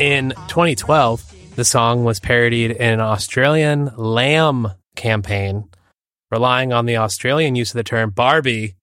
[0.00, 5.68] In 2012, the song was parodied in an Australian lamb campaign,
[6.32, 8.74] relying on the Australian use of the term Barbie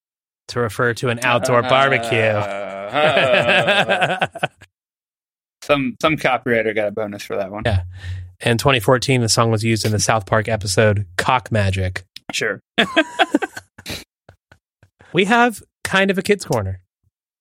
[0.48, 2.18] to refer to an outdoor barbecue.
[2.20, 4.28] Uh,
[5.66, 7.64] some some copywriter got a bonus for that one.
[7.66, 7.84] Yeah.
[8.42, 12.04] In 2014, the song was used in the South Park episode Cock Magic.
[12.34, 12.60] Sure.
[15.14, 16.82] We have kind of a kids' corner.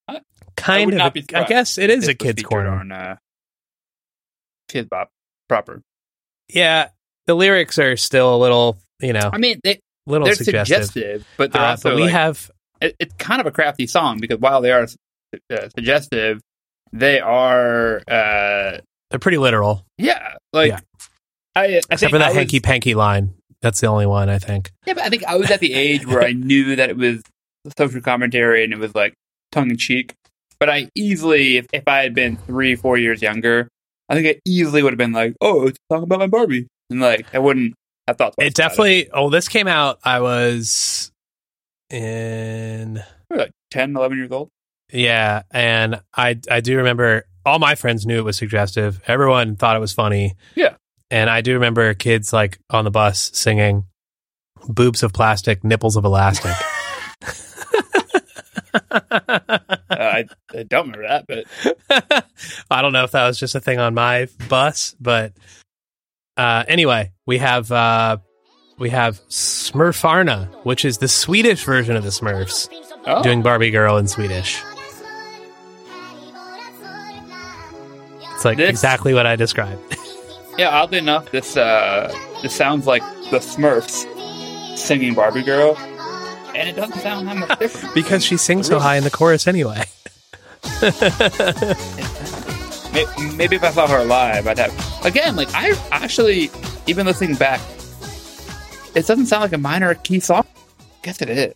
[0.06, 0.20] I- I
[0.56, 1.16] Kind of.
[1.16, 2.70] a- I guess it is a kids' corner.
[2.70, 3.16] on uh,
[4.68, 5.10] Kid Bop
[5.48, 5.82] proper.
[6.48, 6.90] Yeah,
[7.26, 10.84] the lyrics are still a little, you know, I mean, they, little they're suggestive.
[10.86, 12.50] suggestive, but they're Uh, also but we like- have
[12.80, 14.86] it, it's kind of a crafty song because while they are
[15.50, 16.40] uh, suggestive,
[16.94, 18.78] they are uh,
[19.10, 20.80] they're pretty literal, yeah, like Yeah.
[21.54, 23.34] I, I except for that was- hanky panky line.
[23.60, 24.70] That's the only one I think.
[24.86, 27.22] Yeah, but I think I was at the age where I knew that it was
[27.78, 29.14] social commentary and it was like
[29.52, 30.12] tongue in cheek.
[30.60, 33.68] But I easily, if, if I had been three, four years younger,
[34.08, 37.00] I think I easily would have been like, "Oh, it's talking about my Barbie," and
[37.00, 37.74] like I wouldn't
[38.06, 38.34] have thought.
[38.38, 39.08] It definitely.
[39.12, 39.98] Oh, this came out.
[40.04, 41.10] I was
[41.90, 43.02] in.
[43.30, 44.48] Like 10, 11 years old.
[44.92, 49.00] Yeah, and I I do remember all my friends knew it was suggestive.
[49.06, 50.34] Everyone thought it was funny.
[50.54, 50.76] Yeah.
[51.10, 53.84] And I do remember kids like on the bus singing
[54.68, 56.52] boobs of plastic, nipples of elastic.
[58.90, 58.90] Uh,
[59.90, 62.24] I, I don't remember that, but
[62.70, 65.32] I don't know if that was just a thing on my bus, but
[66.36, 68.18] uh, anyway, we have uh,
[68.78, 72.68] we have Smurfarna, which is the Swedish version of the Smurfs,
[73.06, 74.62] oh, doing Barbie Girl in Swedish.
[78.44, 79.80] Like This- exactly what I described.
[80.58, 80.68] yeah.
[80.70, 84.06] Oddly enough, this uh, this sounds like the Smurfs
[84.78, 85.76] singing Barbie Girl,
[86.54, 87.94] and it doesn't sound that much different.
[87.94, 89.84] because she sings so high in the chorus anyway.
[93.36, 95.04] Maybe if I saw her live, I'd have.
[95.04, 96.50] Again, like I actually,
[96.86, 97.60] even listening back,
[98.94, 100.46] it doesn't sound like a minor key song.
[100.78, 101.54] I guess it is.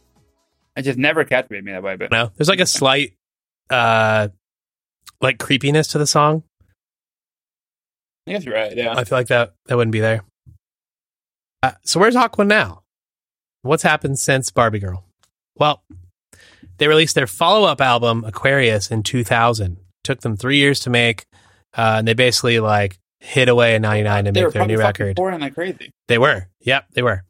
[0.76, 1.96] It just never captivated me that way.
[1.96, 3.14] But No, there's like a slight,
[3.70, 4.28] uh,
[5.20, 6.42] like creepiness to the song.
[8.28, 8.76] You're right.
[8.76, 8.94] Yeah.
[8.96, 10.22] I feel like that that wouldn't be there.
[11.62, 12.82] Uh, so where's Aqua now?
[13.62, 15.04] What's happened since Barbie Girl?
[15.56, 15.82] Well,
[16.78, 19.78] they released their follow up album Aquarius in 2000.
[20.04, 21.26] Took them three years to make,
[21.76, 25.06] uh, and they basically like hit away in '99 to they make their new fucking
[25.06, 25.16] record.
[25.16, 25.90] pouring like crazy.
[26.06, 26.46] They were.
[26.60, 27.24] Yep, they were.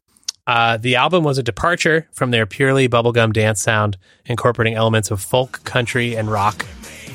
[0.45, 5.21] Uh, the album was a departure from their purely bubblegum dance sound, incorporating elements of
[5.21, 6.65] folk, country, and rock.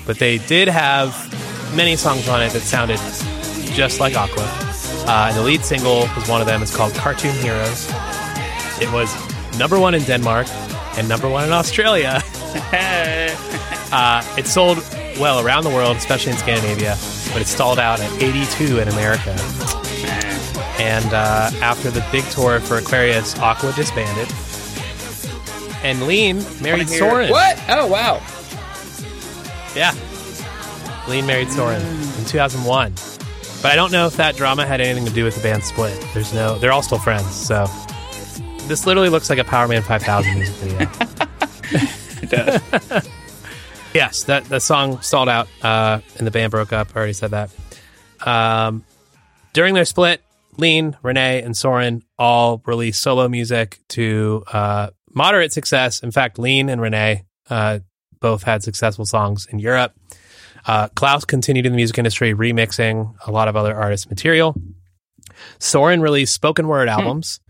[0.07, 1.15] But they did have
[1.75, 2.99] many songs on it that sounded
[3.75, 4.45] just like Aqua.
[5.07, 6.63] Uh, and the lead single was one of them.
[6.63, 7.91] It's called Cartoon Heroes.
[8.81, 9.13] It was
[9.59, 10.47] number one in Denmark
[10.97, 12.23] and number one in Australia.
[13.93, 14.79] Uh, it sold
[15.21, 16.97] well around the world, especially in Scandinavia,
[17.33, 19.31] but it stalled out at 82 in America.
[20.81, 24.29] And uh, after the big tour for Aquarius, Aqua disbanded.
[25.85, 27.31] And Lene married Soren.
[27.31, 27.63] What?
[27.69, 28.21] Oh wow.
[29.77, 29.95] Yeah.
[31.09, 32.95] Lene married Soren in 2001.
[33.65, 35.99] But I don't know if that drama had anything to do with the band split.
[36.13, 37.35] There's no, they're all still friends.
[37.35, 37.67] So
[38.69, 40.91] this literally looks like a Powerman 5000 music video.
[42.23, 43.09] It does.
[43.95, 46.89] yes, that the song stalled out uh, and the band broke up.
[46.95, 47.51] I already said that.
[48.27, 48.85] Um,
[49.55, 50.23] during their split,
[50.59, 56.03] Lene, René, and Soren all released solo music to uh, moderate success.
[56.03, 57.79] In fact, Lene and René uh,
[58.21, 59.95] both had successful songs in Europe.
[60.67, 64.55] Uh, Claus continued in the music industry, remixing a lot of other artists' material.
[65.59, 67.41] Soren released spoken word albums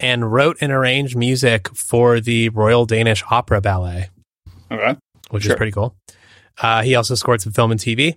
[0.00, 4.10] and wrote and arranged music for the Royal Danish Opera Ballet
[4.70, 4.96] okay.
[5.30, 5.96] which is pretty cool.
[6.60, 8.16] Uh, he also scored some film and TV.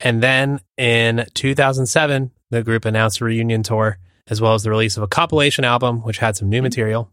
[0.00, 4.96] And then in 2007, the group announced a reunion tour as well as the release
[4.96, 7.10] of a compilation album, which had some new material.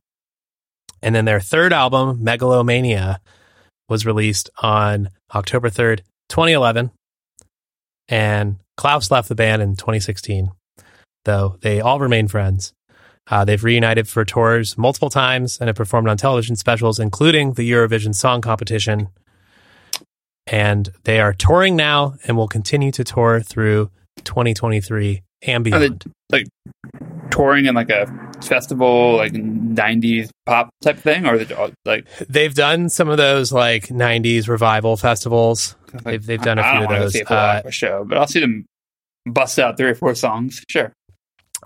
[1.02, 3.20] And then their third album, Megalomania,
[3.90, 6.02] was released on October 3rd,
[6.32, 6.92] 2011.
[8.08, 10.52] And Claus left the band in 2016,
[11.26, 12.74] though they all remain friends.
[13.30, 17.70] Uh, they've reunited for tours multiple times and have performed on television specials, including the
[17.70, 19.10] Eurovision Song Competition.
[20.48, 23.92] And they are touring now and will continue to tour through
[24.24, 26.06] 2023 and Are they beyond.
[26.32, 26.48] like
[27.42, 28.06] touring in like a
[28.44, 33.52] festival, like '90s pop type thing, or are they, like they've done some of those
[33.52, 35.76] like 90s revival festivals.
[35.94, 37.14] like They've- they've done a few of those.
[37.14, 38.66] See a Uh, Aqua show, but I'll see them
[39.26, 40.64] bust out three or four songs.
[40.70, 40.94] Sure.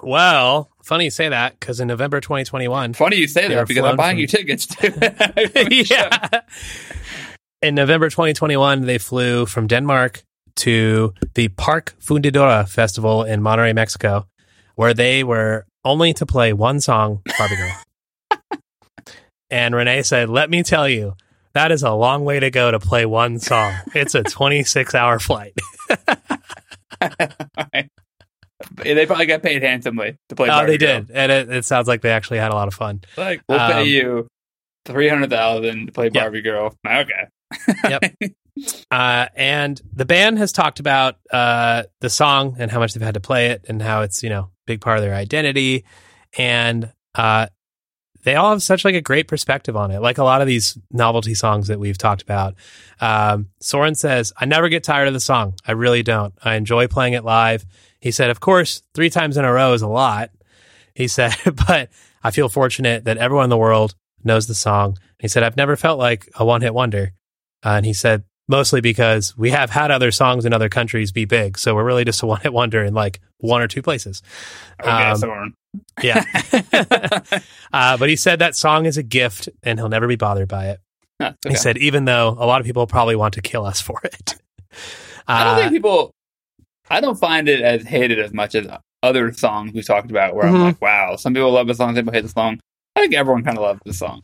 [0.02, 3.96] Well, funny you say that because in November 2021, Funny you say that because I'm
[3.98, 4.86] buying from- you tickets to.
[5.90, 6.42] yeah.
[7.62, 10.22] In November 2021, they flew from Denmark
[10.58, 14.28] to the Park Fundidora Festival in Monterrey, Mexico,
[14.76, 17.72] where they were only to play one song, Barbie Girl.
[19.50, 21.16] and René said, Let me tell you,
[21.54, 23.74] that is a long way to go to play one song.
[23.94, 25.54] It's a 26 hour flight.
[28.84, 30.48] they probably got paid handsomely to play.
[30.48, 31.02] Oh, Barbie they Girl.
[31.02, 31.12] did.
[31.12, 33.02] And it, it sounds like they actually had a lot of fun.
[33.18, 34.28] Like we'll Um, pay you
[34.86, 36.22] three hundred thousand to play Yeah.
[36.24, 36.76] Barbie Girl.
[36.86, 37.28] Okay.
[37.84, 38.16] Yep.
[38.90, 43.16] Uh, and the band has talked about uh, the song and how much they've had
[43.16, 45.84] to play it and how it's, you know, big part of their identity.
[46.38, 47.48] And uh,
[48.24, 50.02] they all have such like a great perspective on it.
[50.02, 52.56] Like a lot of these novelty songs that we've talked about.
[53.00, 55.54] Um, Soren says, I never get tired of the song.
[55.66, 56.34] I really don't.
[56.44, 57.66] I enjoy playing it live.
[58.00, 60.32] He said, of course, three times in a row is a lot.
[60.96, 61.36] He said,
[61.68, 61.90] but
[62.24, 64.98] I feel fortunate that everyone in the world knows the song.
[65.20, 67.14] He said, I've never felt like a one hit wonder.
[67.66, 71.26] Uh, and he said, mostly because we have had other songs in other countries be
[71.26, 71.58] big.
[71.58, 74.22] So we're really just a one hit wonder in like one or two places.
[74.82, 75.56] Okay, Um.
[76.02, 76.24] Yeah.
[77.74, 80.68] uh, but he said that song is a gift and he'll never be bothered by
[80.70, 80.80] it.
[81.22, 83.82] Huh, it's He said, even though a lot of people probably want to kill us
[83.82, 84.36] for it.
[85.28, 86.12] I don't Uh, think people.
[86.90, 88.68] I don't find it as hated as much as
[89.02, 90.36] other songs we talked about.
[90.36, 90.54] Where Mhm.
[90.56, 92.60] I'm like, wow, some people love the song, some people hate the song.
[92.96, 94.22] I think everyone kind of loves the song.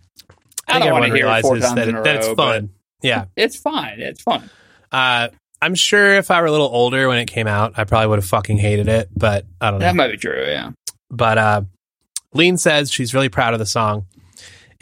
[0.67, 2.35] I, think don't want to hear it four times that, in a that it's row,
[2.35, 2.69] but fun.
[3.01, 3.25] Yeah.
[3.35, 3.99] It's fine.
[3.99, 4.49] It's fun.
[4.91, 5.29] Uh,
[5.61, 8.19] I'm sure if I were a little older when it came out, I probably would
[8.19, 9.85] have fucking hated it, but I don't know.
[9.85, 10.43] That might be true.
[10.45, 10.71] Yeah.
[11.09, 11.61] But uh,
[12.33, 14.05] Lene says she's really proud of the song.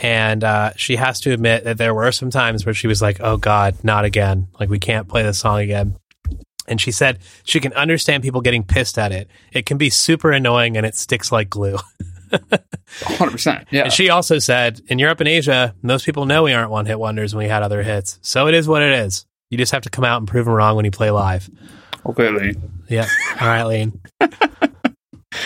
[0.02, 3.20] And uh, she has to admit that there were some times where she was like,
[3.20, 4.48] oh God, not again.
[4.58, 5.98] Like, we can't play this song again.
[6.70, 9.28] And she said she can understand people getting pissed at it.
[9.52, 11.78] It can be super annoying and it sticks like glue.
[13.04, 13.32] 100.
[13.32, 13.84] percent Yeah.
[13.84, 17.00] And she also said, in Europe and Asia, most people know we aren't one hit
[17.00, 18.20] wonders when we had other hits.
[18.22, 19.26] So it is what it is.
[19.50, 21.50] You just have to come out and prove them wrong when you play live.
[22.06, 22.56] okay, Lee.
[22.88, 23.08] Yeah.
[23.40, 24.00] All right, Lene.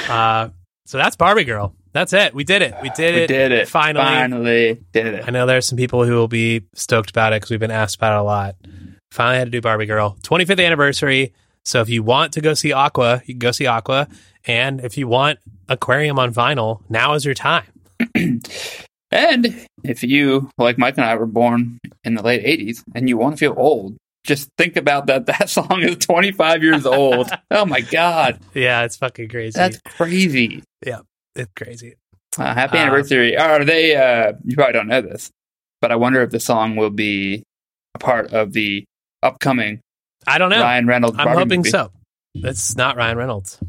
[0.10, 0.50] uh,
[0.86, 1.76] so that's Barbie Girl.
[1.94, 2.34] That's it.
[2.34, 2.74] We did it.
[2.82, 3.18] We did it.
[3.18, 3.28] We it.
[3.28, 3.70] did it.
[3.70, 4.04] Finally.
[4.04, 5.28] Finally did it.
[5.28, 7.96] I know there's some people who will be stoked about it because we've been asked
[7.96, 8.56] about it a lot.
[9.12, 10.18] Finally had to do Barbie Girl.
[10.24, 11.34] 25th anniversary.
[11.66, 14.08] So if you want to go see Aqua, you can go see Aqua.
[14.46, 15.40] And if you want
[15.70, 17.66] Aquarium on vinyl, now is your time.
[19.12, 23.16] And if you, like Mike and I, were born in the late 80s and you
[23.16, 25.26] want to feel old, just think about that.
[25.28, 27.30] That song is 25 years old.
[27.52, 28.40] oh my God.
[28.56, 29.56] Yeah, it's fucking crazy.
[29.56, 30.64] That's crazy.
[30.84, 31.02] Yeah,
[31.36, 31.94] it's crazy.
[32.40, 33.38] Uh, happy Uh, anniversary.
[33.38, 35.30] Are they, uh, you probably don't know this,
[35.80, 37.44] but I wonder if the song will be
[37.94, 38.84] a part of the
[39.22, 39.80] upcoming
[40.26, 40.62] I don't know.
[40.62, 41.70] Ryan Reynolds I'm hoping movie.
[41.70, 41.92] so.
[42.34, 43.60] It's not Ryan Reynolds.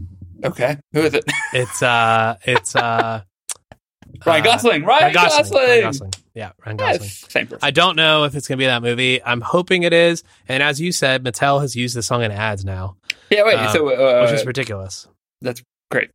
[0.42, 0.76] Okay.
[0.92, 1.24] Who is it?
[1.52, 3.22] It's uh it's uh
[4.26, 4.84] Ryan uh, Gosling.
[4.84, 5.38] Ryan, Ryan Gosling.
[5.42, 5.60] Gosling.
[5.68, 6.10] Ryan Gosling.
[6.34, 7.00] Yeah, Ryan Gosling.
[7.02, 7.58] Yes, same person.
[7.62, 9.22] I don't know if it's going to be that movie.
[9.22, 10.22] I'm hoping it is.
[10.48, 12.96] And as you said, Mattel has used the song in ads now,
[13.30, 13.56] yeah, wait.
[13.56, 15.08] uh, so, uh, which is ridiculous.
[15.40, 16.10] that's great.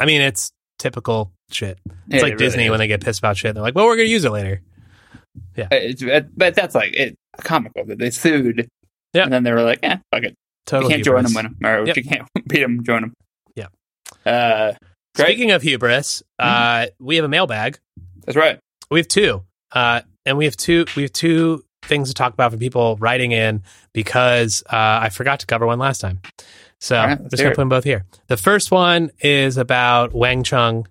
[0.00, 1.78] I mean, it's typical shit.
[1.86, 2.70] It's Yeah, like it really Disney is.
[2.70, 3.54] when they get pissed about shit.
[3.54, 4.62] They're like, well, we're going to use it later.
[5.56, 8.68] It's, it, but that's like it, comical that they sued.
[9.12, 9.24] Yeah.
[9.24, 10.34] And then they were like, eh, fuck it.
[10.66, 11.56] Total you can't join them, win them.
[11.64, 11.96] Or Yep.
[11.96, 13.14] you can't beat them, join them.
[13.56, 13.66] Yeah.
[14.24, 14.74] Uh,
[15.16, 15.26] great.
[15.28, 17.78] Speaking of hubris, uh, we have a mailbag.
[18.24, 18.58] That's right.
[18.90, 19.42] We have two,
[19.72, 20.84] uh, and we have two.
[20.96, 25.40] We have two things to talk about from people writing in because uh, I forgot
[25.40, 26.20] to cover one last time.
[26.80, 28.04] So right, I'm just gonna put them both here.
[28.28, 30.86] The first one is about Wang Chung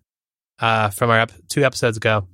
[0.60, 2.28] uh, from our ep- two episodes ago.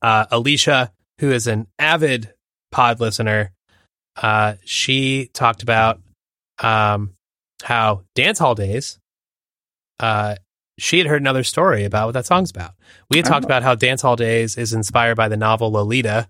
[0.00, 2.32] Uh, Alicia, who is an avid
[2.70, 3.52] pod listener,
[4.16, 6.00] uh, she talked about
[6.62, 7.14] um,
[7.62, 8.98] how dance hall days.
[10.00, 10.36] Uh,
[10.78, 12.72] she had heard another story about what that song's about.
[13.10, 13.48] We had talked Oh.
[13.48, 16.28] about how Dance Hall Days is inspired by the novel Lolita,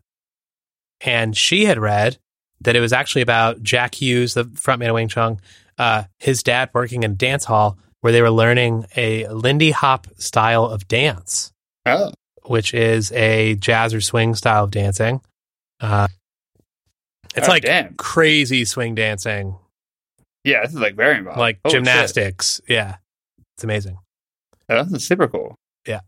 [1.02, 2.16] and she had read
[2.62, 5.40] that it was actually about Jack Hues, the frontman of Wang Chung,
[5.76, 10.06] uh, his dad working in a dance hall where they were learning a Lindy Hop
[10.16, 11.52] style of dance,
[11.84, 12.12] Oh,
[12.46, 15.20] which is a jazz or swing style of dancing.
[15.78, 16.08] Uh,
[17.36, 17.94] it's Oh, like damn.
[17.94, 19.56] crazy swing dancing,
[20.44, 21.38] yeah, this is like very involved.
[21.38, 21.78] like Holy shit.
[21.84, 22.60] gymnastics.
[22.68, 22.96] Yeah,
[23.56, 23.98] it's amazing.
[24.68, 25.54] Oh, this is super cool.
[25.86, 26.00] Yeah.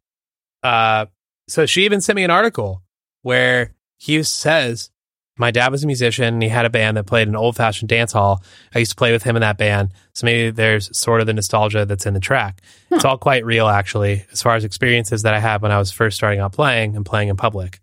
[0.62, 1.06] Uh,
[1.48, 2.82] so she even sent me an article
[3.22, 4.90] where he says,
[5.38, 7.88] My dad was a musician and he had a band that played an old fashioned
[7.88, 8.42] dance hall.
[8.74, 9.92] I used to play with him in that band.
[10.14, 12.60] So maybe there's sort of the nostalgia that's in the track.
[12.90, 15.90] It's all quite real, actually, as far as experiences that I had when I was
[15.90, 17.80] first starting out playing and playing in public.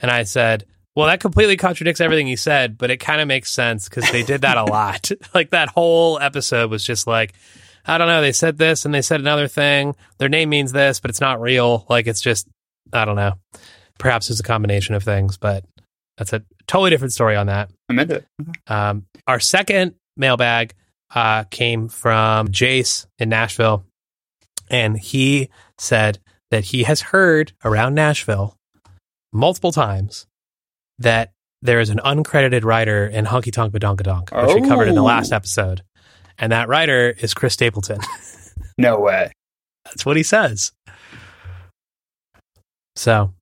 [0.00, 0.66] And I said,
[0.98, 4.24] well, that completely contradicts everything he said, but it kind of makes sense because they
[4.24, 5.12] did that a lot.
[5.34, 7.34] like that whole episode was just like,
[7.86, 8.20] I don't know.
[8.20, 9.94] They said this and they said another thing.
[10.18, 11.86] Their name means this, but it's not real.
[11.88, 12.48] Like it's just,
[12.92, 13.34] I don't know.
[14.00, 15.64] Perhaps it's a combination of things, but
[16.16, 17.70] that's a totally different story on that.
[17.88, 18.26] I'm into it.
[18.66, 20.74] Um, our second mailbag
[21.14, 23.84] uh, came from Jace in Nashville,
[24.68, 26.18] and he said
[26.50, 28.56] that he has heard around Nashville
[29.32, 30.26] multiple times
[31.00, 31.32] that
[31.62, 35.00] there is an uncredited writer in Honky Tonk Badonka Donk, which we covered in the
[35.02, 35.04] Oh.
[35.04, 35.82] last episode.
[36.38, 38.00] And that writer is Chris Stapleton.
[38.80, 39.32] No way.
[39.84, 40.70] That's what he says.
[42.96, 43.32] So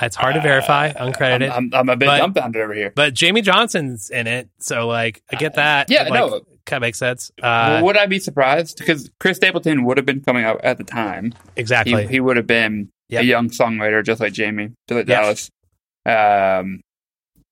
[0.00, 1.50] it's hard to verify, Uh, uncredited.
[1.50, 2.92] I'm, I'm, I'm a bit But- dumbfounded over here.
[2.94, 5.90] but Jamey Johnson's in it, so like I get that.
[5.90, 6.40] yeah, It, like, no.
[6.66, 7.30] kind of makes sense.
[7.42, 8.78] Uh, would I be surprised?
[8.78, 11.32] Because Chris Stapleton would have been coming out at the time.
[11.56, 12.06] He, exactly.
[12.06, 13.22] he would have been Yep.
[13.22, 15.20] a young songwriter, just like Jamey, just like Yep.
[15.22, 15.50] Dallas.
[16.06, 16.80] Um,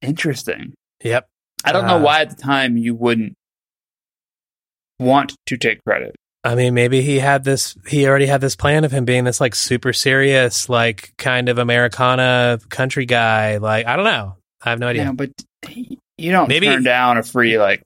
[0.02, 0.74] interesting.
[1.02, 1.26] yep.
[1.64, 3.34] I don't know Uh, why at the time you wouldn't
[4.98, 6.14] want to take credit.
[6.44, 7.76] I mean, maybe he had this.
[7.86, 11.58] He already had this plan of him being this like super serious, like kind of
[11.58, 13.56] Americana country guy.
[13.58, 14.36] Like I don't know.
[14.62, 15.04] I have no idea.
[15.04, 15.30] Yeah, but
[16.16, 17.82] you don't Maybe- turn down a free like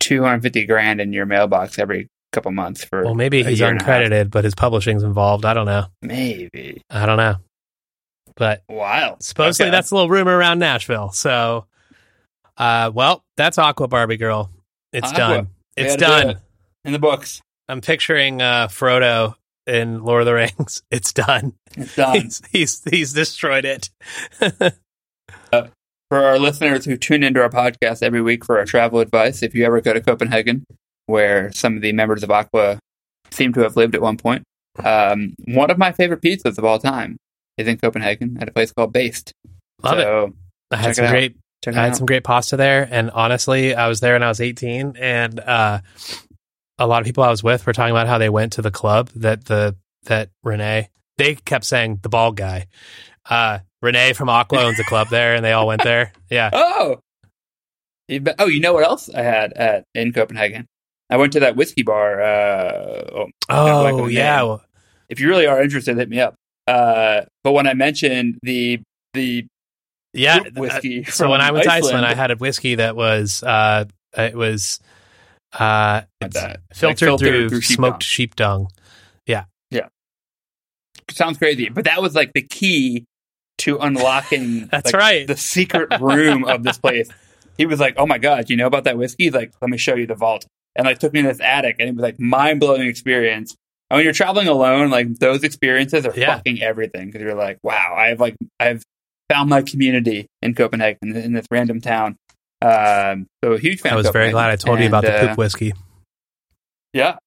[0.00, 3.04] two hundred fifty grand in your mailbox every couple months for.
[3.04, 4.02] Well, maybe he's year and a half.
[4.02, 5.44] uncredited, but his publishing's involved.
[5.44, 5.86] I don't know.
[6.02, 7.36] Maybe I don't know.
[8.36, 9.22] But wild.
[9.22, 9.76] supposedly Okay.
[9.76, 11.10] that's a little rumor around Nashville.
[11.10, 11.66] So,
[12.56, 14.50] uh, well, that's Aqua Barbie Girl.
[14.92, 15.18] It's Aqua.
[15.18, 15.48] done.
[15.76, 16.30] It's to do done.
[16.30, 16.36] it.
[16.84, 17.40] in the books.
[17.68, 19.34] I'm picturing uh, Frodo
[19.66, 20.82] in Lord of the Rings.
[20.90, 21.54] It's done.
[21.76, 22.20] It's done.
[22.20, 23.88] He's, he's he's destroyed it.
[26.10, 29.54] for our listeners who tune into our podcast every week for our travel advice, if
[29.54, 30.64] you ever go to Copenhagen,
[31.06, 32.78] where some of the members of Aqua
[33.30, 34.42] seem to have lived at one point,
[34.84, 37.16] um, one of my favorite pizzas of all time
[37.58, 39.32] is in Copenhagen at a place called Based.
[39.82, 40.34] Love it.
[40.70, 41.36] I had some great
[41.66, 41.96] I had out.
[41.96, 45.80] some great pasta there, and honestly, I was there when I was 18, and uh,
[46.78, 48.70] a lot of people I was with were talking about how they went to the
[48.70, 50.88] club that the that René
[51.18, 52.66] they kept saying the bald guy,
[53.30, 56.12] uh, René from Aqua owns a club there, and they all went there.
[56.30, 56.98] Yeah, Oh,
[58.08, 60.66] You oh, you know what else I had at in Copenhagen?
[61.10, 62.22] I went to that whiskey bar.
[62.22, 64.58] Uh, oh, oh yeah, name.
[65.10, 66.34] if you really are interested, hit me up.
[66.66, 68.80] Uh, but when I mentioned the
[69.14, 69.46] the
[70.12, 70.40] yeah.
[70.56, 71.84] Whiskey uh, so when I was Iceland.
[71.84, 73.86] Iceland, I had a whiskey that was uh,
[74.16, 74.78] it was
[75.58, 78.00] uh, Like filtered, Like filtered through, through sheep smoked dung.
[78.00, 78.68] sheep dung.
[79.26, 79.88] Yeah, yeah,
[81.10, 83.06] sounds crazy, but that was like the key
[83.58, 84.66] to unlocking.
[84.70, 85.26] That's like, right.
[85.26, 87.08] The secret room of this place.
[87.58, 89.24] He was like, "Oh my god, you know about that whiskey?
[89.24, 91.76] He's Like, let me show you the vault." And like took me to this attic,
[91.78, 93.54] and it was like mind blowing experience.
[93.92, 96.34] And when you're traveling alone, like those experiences are Yeah.
[96.36, 98.82] fucking everything because you're like, "Wow, I have like I've
[99.30, 102.16] found my community in Copenhagen in this random town."
[102.62, 103.92] Um, so a huge fan.
[103.92, 105.74] I was very glad I told you And, about the uh, poop whiskey.
[106.94, 107.18] Yeah,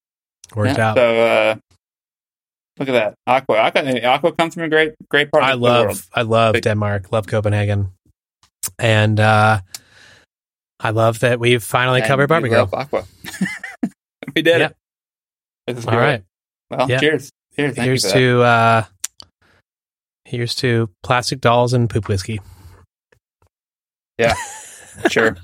[0.55, 0.89] Worked yeah.
[0.89, 0.97] out.
[0.97, 1.55] So uh,
[2.80, 3.57] look at that, Aqua.
[3.57, 4.01] Aqua.
[4.01, 5.88] Aqua comes from a great, great part of I the world.
[5.89, 7.91] love I love Big- Denmark, love Copenhagen.
[8.80, 9.59] And uh
[10.80, 12.61] I love that we've finally And covered Barbie we Girl.
[12.72, 13.03] love Aqua.
[14.36, 14.70] we did Yeah.
[15.68, 15.88] it.
[15.88, 16.24] All right.
[16.70, 16.99] Well, Yeah.
[16.99, 17.30] cheers.
[17.55, 18.20] Thank Here's you for that.
[18.20, 18.84] to uh
[20.26, 22.41] here's to plastic dolls and poop whiskey.
[24.18, 24.34] Yeah,
[25.09, 25.38] sure.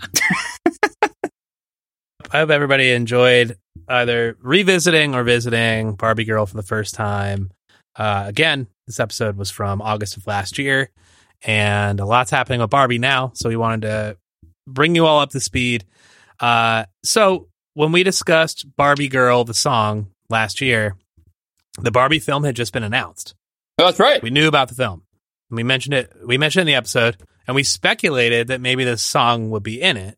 [2.33, 3.57] I hope everybody enjoyed
[3.87, 7.51] either revisiting or visiting Barbie Girl for the first time.
[7.95, 10.89] Uh, again, this episode was from August of last year,
[11.43, 13.31] and a lot's happening with Barbie now.
[13.35, 14.17] So we wanted to
[14.67, 15.83] bring you all up to speed.
[16.39, 20.95] Uh, so when we discussed Barbie Girl, the song last year,
[21.79, 23.35] the Barbie film had just been announced.
[23.77, 24.21] Oh, that's right.
[24.21, 25.03] We knew about the film.
[25.49, 26.13] We mentioned it.
[26.25, 27.17] We mentioned it in the episode,
[27.47, 30.17] and we speculated that maybe this song would be in it.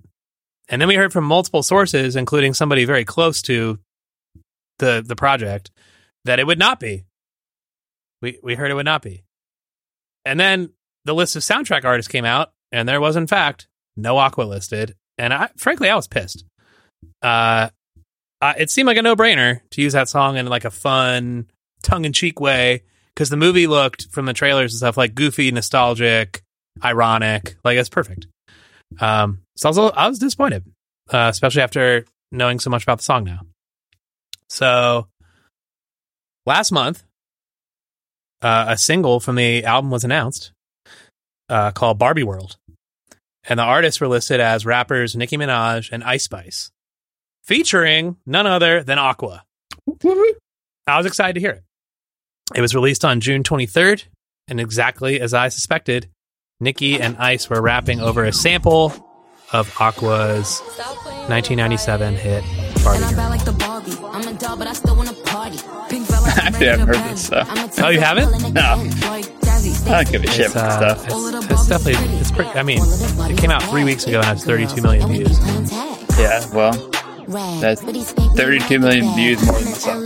[0.69, 3.79] And then we heard from multiple sources, including somebody very close to
[4.79, 5.71] the the project,
[6.25, 7.05] that it would not be.
[8.21, 9.23] We we heard it would not be.
[10.25, 10.69] And then
[11.05, 14.95] the list of soundtrack artists came out, and there was in fact no Aqua listed.
[15.17, 16.45] And I frankly I was pissed.
[17.21, 17.69] Uh
[18.43, 21.47] uh, it seemed like a no brainer to use that song in like a fun,
[21.81, 22.83] tongue in cheek way
[23.15, 26.41] because the movie looked from the trailers and stuff like goofy, nostalgic,
[26.83, 27.55] ironic.
[27.63, 28.27] Like it's perfect.
[28.99, 30.65] Um, so I was, I was disappointed,
[31.09, 33.43] uh, especially after knowing so much about the song now.
[34.49, 35.07] So
[36.45, 37.01] last month,
[38.41, 40.51] uh, a single from the album was announced
[41.47, 42.57] uh, called Barbie World.
[43.45, 46.71] And the artists were listed as rappers Nicki Minaj and Ice Spice,
[47.43, 49.43] featuring none other than Aqua.
[50.87, 51.63] I was excited to hear it.
[52.55, 54.05] It was released on June 23rd,
[54.47, 56.09] and exactly as I suspected,
[56.59, 58.93] Nicki and Ice were rapping over a sample
[59.51, 60.59] of Aqua's
[61.29, 62.43] 1997 hit
[62.83, 63.17] Barbie I'm Girl.
[63.17, 63.91] bad like the Barbie.
[64.03, 65.57] I'm a doll, but I still wanna party.
[65.57, 67.79] Actually, I haven't heard this stuff.
[67.79, 68.53] Oh, you haven't?
[68.53, 68.61] No.
[69.85, 71.05] I don't give a shit about uh, stuff.
[71.07, 74.43] it's, it's definitely, it's pretty, I mean, it came out three weeks ago and has
[74.43, 75.39] 32 million views.
[76.17, 76.73] Yeah, well,
[77.61, 80.03] That's 32 million views more than the song.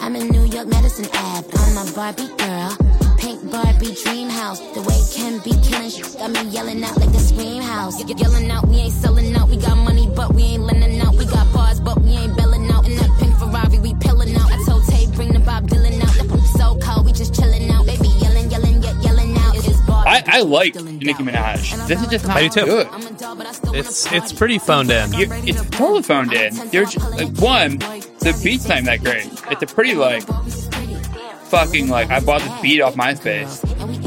[0.00, 1.48] I'm in New York, Madison Ave.
[1.54, 2.76] I'm a Barbie girl.
[3.18, 4.58] Pink Barbie dream house.
[4.74, 5.52] The way Ken be
[6.18, 8.02] got me yelling out like the scream house.
[8.04, 9.48] Yelling out, we ain't selling out.
[9.48, 11.14] We got money, but we ain't lending out.
[11.14, 12.86] We got bars, but we ain't belling out.
[12.86, 14.50] In that pink Ferrari, we pilling out.
[14.52, 16.14] I told Tay, bring the Bob Dylan out.
[16.14, 17.86] The poop so cold, we just chilling out.
[20.04, 21.22] I, I like Nicki.
[21.22, 21.86] Minaj.
[21.86, 22.66] This is just not not I do too.
[22.66, 22.86] good.
[22.88, 25.12] I'm a doll, but I still It's it's pretty phoned in.
[25.12, 26.54] You, it's totally phoned in.
[26.72, 29.26] You're just, like, one, the beat's not even that great.
[29.50, 30.24] It's a pretty like
[31.44, 33.62] fucking like I bought this beat off MySpace,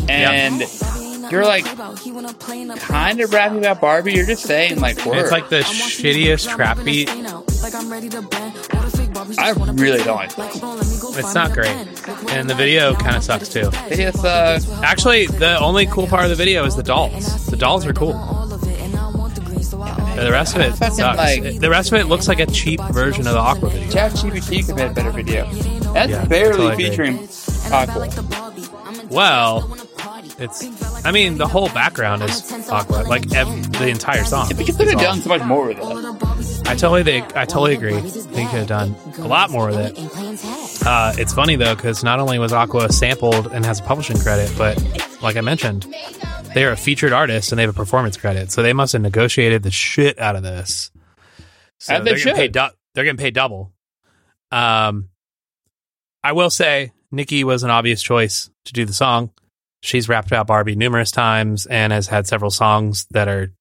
[0.09, 0.61] and
[1.31, 1.65] you're like
[2.79, 4.13] kind of rapping about Barbie.
[4.13, 5.23] You're just saying like words.
[5.23, 7.09] It's like the shittiest trap beat.
[9.37, 11.67] I really don't like It's not great.
[12.29, 13.69] And the video kind of sucks too.
[13.89, 17.45] It is, uh, Actually, the only cool part of the video is the dolls.
[17.47, 18.13] The dolls are cool.
[20.15, 21.17] The rest of it Fucking, sucks.
[21.17, 23.89] like- the rest of it looks like a cheap version of the Aqua video.
[23.91, 25.45] ChatGPT could have made a better video.
[25.93, 26.89] That's Yeah, barely agree.
[26.89, 27.27] featuring
[27.71, 28.09] Aqua.
[29.09, 29.77] Well,
[30.37, 30.67] It's,
[31.05, 34.49] I mean, the whole background is Aqua, like ev- the entire song.
[34.55, 35.83] But you could is have all- done so much more with it.
[36.67, 37.99] I totally, I totally agree.
[37.99, 40.85] They could have done a lot more with it.
[40.85, 44.51] Uh, it's funny though because not only was Aqua sampled and has a publishing credit,
[44.57, 44.77] but
[45.21, 45.85] like I mentioned,
[46.53, 49.01] they are a featured artist and they have a performance credit, so they must have
[49.01, 50.91] negotiated the shit out of this.
[51.79, 52.35] So As they they're getting should.
[52.35, 52.51] paid.
[52.53, 53.71] Du- they're getting paid double.
[54.51, 55.09] Um,
[56.23, 59.31] I will say Nicki was an obvious choice to do the song.
[59.81, 63.53] She's rapped about Barbie numerous times and has had several songs that are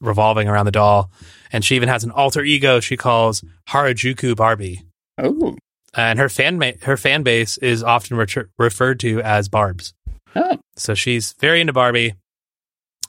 [0.00, 1.10] revolving around the doll.
[1.52, 4.82] And she even has an alter ego she calls Harajuku Barbie
[5.18, 5.56] Oh.
[5.94, 9.92] and her fan ma- her fan base is often retur referred to as Barbs.
[10.34, 10.58] Oh.
[10.76, 12.14] So she's very into Barbie.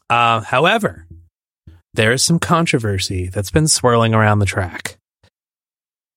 [0.10, 1.08] Uh, however,
[1.94, 4.98] there is some controversy that's been swirling around the track.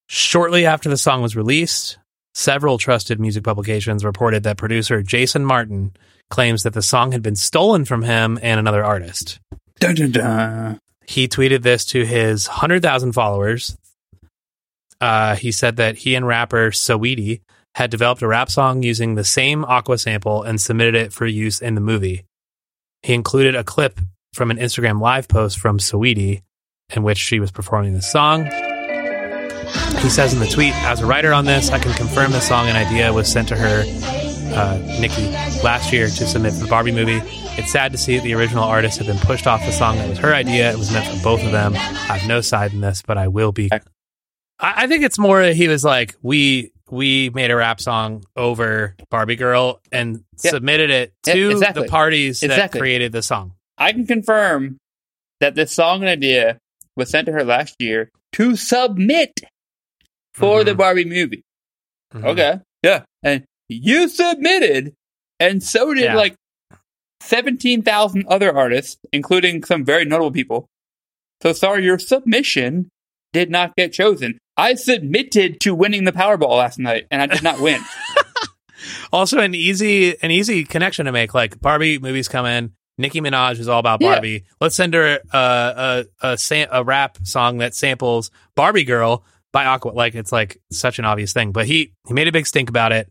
[0.09, 1.99] Shortly after the song was released,
[2.35, 5.95] several trusted music publications reported that producer Jason Martin
[6.31, 9.39] claims that the song had been stolen from him and another artist.
[9.79, 10.79] Dun, dun, dun.
[11.09, 13.77] He tweeted this to his 100,000 followers.
[15.01, 17.41] Uh, he said that he and rapper Saweetie
[17.75, 21.61] had developed a rap song using the same Aqua sample and submitted it for use
[21.61, 22.25] in the movie.
[23.03, 24.01] He included a clip
[24.33, 26.43] from an Instagram live post from Saweetie
[26.95, 28.45] in which she was performing the song.
[30.01, 32.69] He says in the tweet, as a writer on this, I can confirm the song
[32.69, 33.83] and idea was sent to her,
[34.55, 35.31] uh, Nicki,
[35.63, 37.21] last year to submit for the Barbie movie.
[37.59, 40.09] It's sad to see that the original artist had been pushed off the song that
[40.09, 40.71] was her idea.
[40.71, 41.75] It was meant for both of them.
[41.75, 43.71] I have no side in this, but I will be.
[43.73, 43.81] I,
[44.61, 49.37] I think it's more he was like, we we made a rap song over Barbie
[49.37, 50.51] Girl and Yeah.
[50.53, 51.83] submitted it to exactly.
[51.85, 52.79] the parties that Exactly.
[52.81, 53.55] created the song.
[53.79, 54.77] I can confirm
[55.41, 56.59] that this song and idea
[56.95, 59.41] was sent to her last year to submit
[60.35, 60.77] for the Mhm.
[60.77, 61.43] Barbie movie.
[62.15, 62.25] Mhm.
[62.25, 62.61] Okay.
[62.83, 63.03] Yeah.
[63.25, 64.93] And you submitted,
[65.41, 66.15] and so did Yeah.
[66.17, 66.37] like
[67.27, 70.67] 17,000 other artists, including some very notable people.
[71.43, 72.89] So sorry, your submission
[73.33, 74.39] did not get chosen.
[74.57, 77.81] I submitted to winning the Powerball last night, and I did not win.
[79.13, 81.35] Also, an easy an easy connection to make.
[81.35, 82.73] Like Barbie movies come in.
[82.99, 84.13] Nicki Minaj is all about Yeah.
[84.15, 84.45] Barbie.
[84.61, 89.65] Let's send her a a a, sam- a rap song that samples Barbie Girl by
[89.65, 89.91] Aqua.
[89.91, 92.93] Like it's like such an obvious thing, but he he made a big stink about
[92.93, 93.11] it.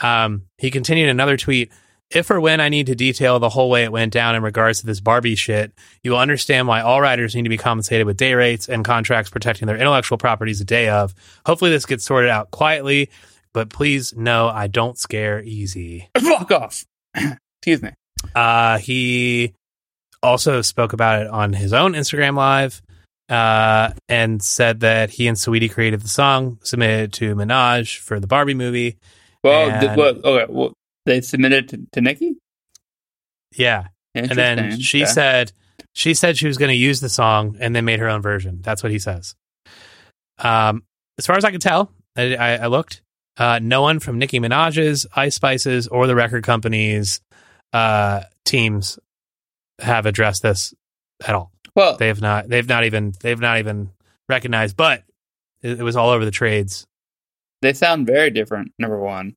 [0.00, 1.72] Um, he continued another tweet.
[2.10, 4.80] If or when I need to detail the whole way it went down in regards
[4.80, 5.72] to this Barbie shit,
[6.02, 9.30] you will understand why all writers need to be compensated with day rates and contracts
[9.30, 11.14] protecting their intellectual properties a day of.
[11.46, 13.10] Hopefully, this gets sorted out quietly,
[13.52, 16.08] but please know I don't scare easy.
[16.18, 16.84] Fuck off.
[17.14, 17.90] Excuse me.
[18.34, 19.54] Uh, he
[20.22, 22.82] also spoke about it on his own Instagram live
[23.28, 28.18] uh, and said that he and Saweetie created the song, submitted it to Minaj for
[28.18, 28.98] the Barbie movie.
[29.44, 30.72] Well, And- what, okay, well,
[31.06, 32.36] they submitted to, to Nicki.
[33.56, 35.10] Yeah, and then she Okay.
[35.12, 35.52] said
[35.92, 38.60] she said she was going to use the song and then made her own version.
[38.62, 39.34] That's what he says.
[40.38, 40.84] Um,
[41.18, 43.02] as far as I can tell, I, I, I looked.
[43.36, 47.20] Uh, no one from Nicki Minaj's, Ice Spice's, or the record company's
[47.72, 48.98] uh, teams
[49.80, 50.74] have addressed this
[51.26, 51.50] at all.
[51.74, 52.48] "Well, They have not.
[52.48, 53.12] They've not even.
[53.20, 53.90] They've not even
[54.28, 54.76] recognized.
[54.76, 55.04] But
[55.62, 56.86] it, it was all over the trades.
[57.62, 59.36] they sound very different." Number one,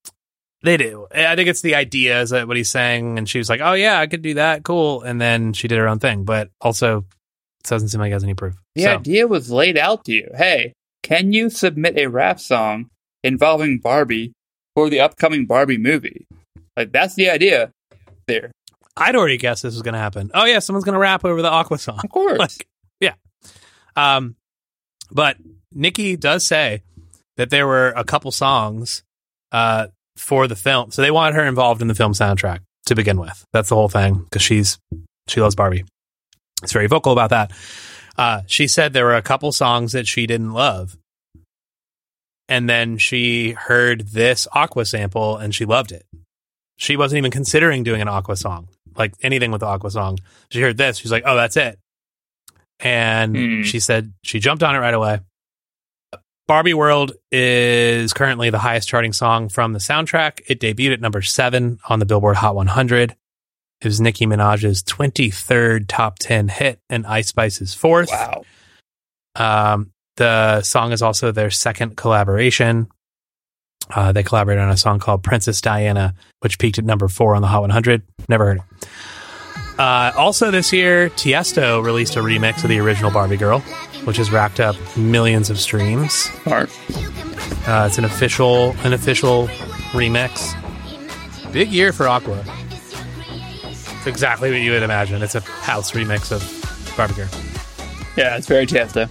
[0.64, 1.08] They do.
[1.14, 3.74] I think it's the idea is that what he's saying, and she was like, "Oh
[3.74, 7.00] yeah, I could do that, cool." And then she did her own thing, but also
[7.00, 8.56] it doesn't seem like he has any proof.
[8.76, 10.30] the so, idea was laid out to you.
[10.34, 10.74] Hey,
[11.04, 12.90] can you submit a rap song
[13.26, 14.32] involving Barbie
[14.74, 16.26] for the upcoming Barbie movie?
[16.78, 17.72] Like that's the idea.
[18.28, 18.52] There,
[18.96, 20.32] I'd already guessed this was going to happen.
[20.34, 22.00] Oh yeah, someone's going to rap over the Aqua song.
[22.02, 22.38] of course.
[22.40, 22.68] Like,
[23.02, 23.16] yeah.
[23.98, 24.38] Um,
[25.12, 25.36] but
[25.74, 26.84] Nicki does say
[27.36, 29.04] that there were a couple songs
[29.52, 29.88] uh
[30.18, 33.44] for the film, so they wanted her involved in the film soundtrack to begin with.
[33.54, 34.78] That's the whole thing because she's
[35.28, 35.86] she loves Barbie.
[36.62, 37.52] It's very vocal about that.
[38.18, 40.98] Uh, she said there were a couple songs that she didn't love,
[42.48, 46.06] and then she heard this Aqua sample and she loved it.
[46.78, 50.20] She wasn't even considering doing an Aqua song, like anything with the Aqua song.
[50.52, 51.80] She heard this, she's like, "Oh, that's it."
[52.80, 53.62] And Hmm.
[53.64, 55.20] she said she jumped on it right away.
[56.48, 60.42] Barbie World is currently the highest charting song from the soundtrack.
[60.48, 63.16] It debuted at number seven on the Billboard Hot 100.
[63.82, 68.10] It was Nicki Minaj's 23rd top 10 hit and Ice Spice's fourth.
[68.10, 68.44] wow.
[69.36, 72.88] Um, the song is also their second collaboration.
[73.90, 77.42] Uh, they collaborated on a song called Princess Diana, which peaked at number four on
[77.42, 78.04] the Hot 100.
[78.30, 78.88] Never heard it.
[79.80, 83.64] Uh, also this year, Tiesto released a remix of the original Barbie Girl,
[84.06, 86.30] which has racked up millions of streams.
[87.66, 89.48] Uh, it's an official, an official
[89.94, 90.54] remix.
[91.52, 92.44] Big year for Aqua.
[93.70, 95.22] It's exactly what you would imagine.
[95.22, 96.44] It's a house remix of
[96.98, 97.30] Barbie Girl.
[98.18, 99.08] Yeah, it's very Tiesto.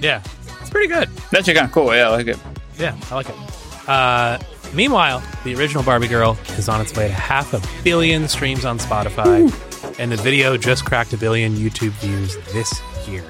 [0.00, 0.22] Yeah,
[0.60, 1.08] it's pretty good.
[1.30, 1.94] That's kind of cool.
[1.94, 2.38] Yeah, I like it.
[2.78, 3.88] Yeah, I like it.
[3.88, 4.38] Uh,
[4.74, 8.78] meanwhile, the original Barbie Girl is on its way to half a billion streams on
[8.78, 9.50] Spotify,
[9.98, 13.24] and the video just cracked a billion YouTube views this year.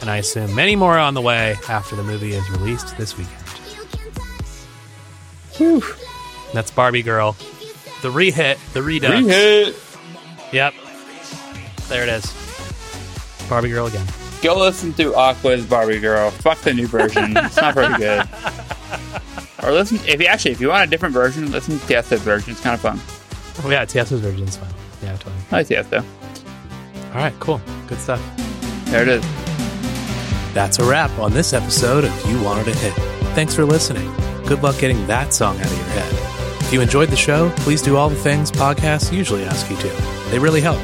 [0.00, 3.16] And I assume many more are on the way after the movie is released this
[3.18, 3.36] weekend.
[5.56, 5.82] Whew.
[6.54, 7.36] That's Barbie Girl.
[8.02, 9.12] The re-hit, the redux.
[9.12, 9.76] Re-hit.
[10.52, 10.74] Yep.
[11.88, 13.46] There it is.
[13.48, 14.06] Barbie Girl again.
[14.42, 16.30] Go listen to Aqua's Barbie Girl.
[16.30, 17.36] Fuck the new version.
[17.36, 18.26] it's not very good.
[19.62, 22.52] Or listen if you actually if you want a different version, listen to Tiesto's version.
[22.52, 22.98] It's kind of fun.
[23.62, 24.68] Oh yeah, Tiesto's version is fun.
[25.02, 25.34] Yeah, totally.
[25.52, 26.02] I like Tiesto.
[27.10, 27.60] All right, cool.
[27.86, 28.22] Good stuff.
[28.86, 29.49] There it is.
[30.52, 32.92] That's a wrap on this episode of You Wanted a Hit.
[33.34, 34.12] Thanks for listening.
[34.46, 36.12] Good luck getting that song out of your head.
[36.62, 39.88] If you enjoyed the show, please do all the things podcasts usually ask you to.
[40.30, 40.80] They really help.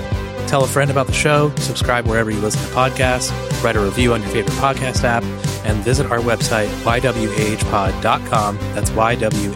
[0.47, 3.33] Tell a friend about the show, subscribe wherever you listen to podcasts,
[3.65, 5.25] write a review on your favorite podcast app,
[5.65, 8.57] and visit our website, ywahpod.com.
[8.75, 9.55] That's ywahpod.com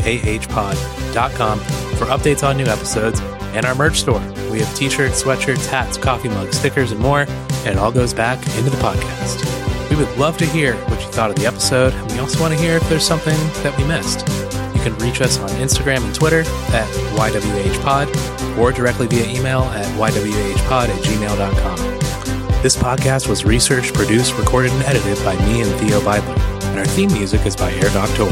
[1.61, 3.20] for updates on new episodes
[3.55, 4.20] and our merch store.
[4.51, 8.12] We have t shirts, sweatshirts, hats, coffee mugs, stickers, and more, and it all goes
[8.12, 9.69] back into the podcast.
[10.01, 12.59] Would love to hear what you thought of the episode, and we also want to
[12.59, 14.27] hear if there's something that we missed.
[14.74, 19.85] You can reach us on Instagram and Twitter at YWHpod or directly via email at
[19.97, 22.62] ywhpod at gmail.com.
[22.62, 26.39] This podcast was researched, produced, recorded, and edited by me and Theo Beidler,
[26.70, 28.24] and our theme music is by Air Doctor.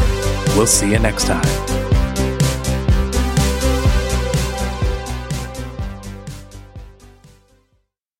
[0.57, 1.88] We'll see you next time.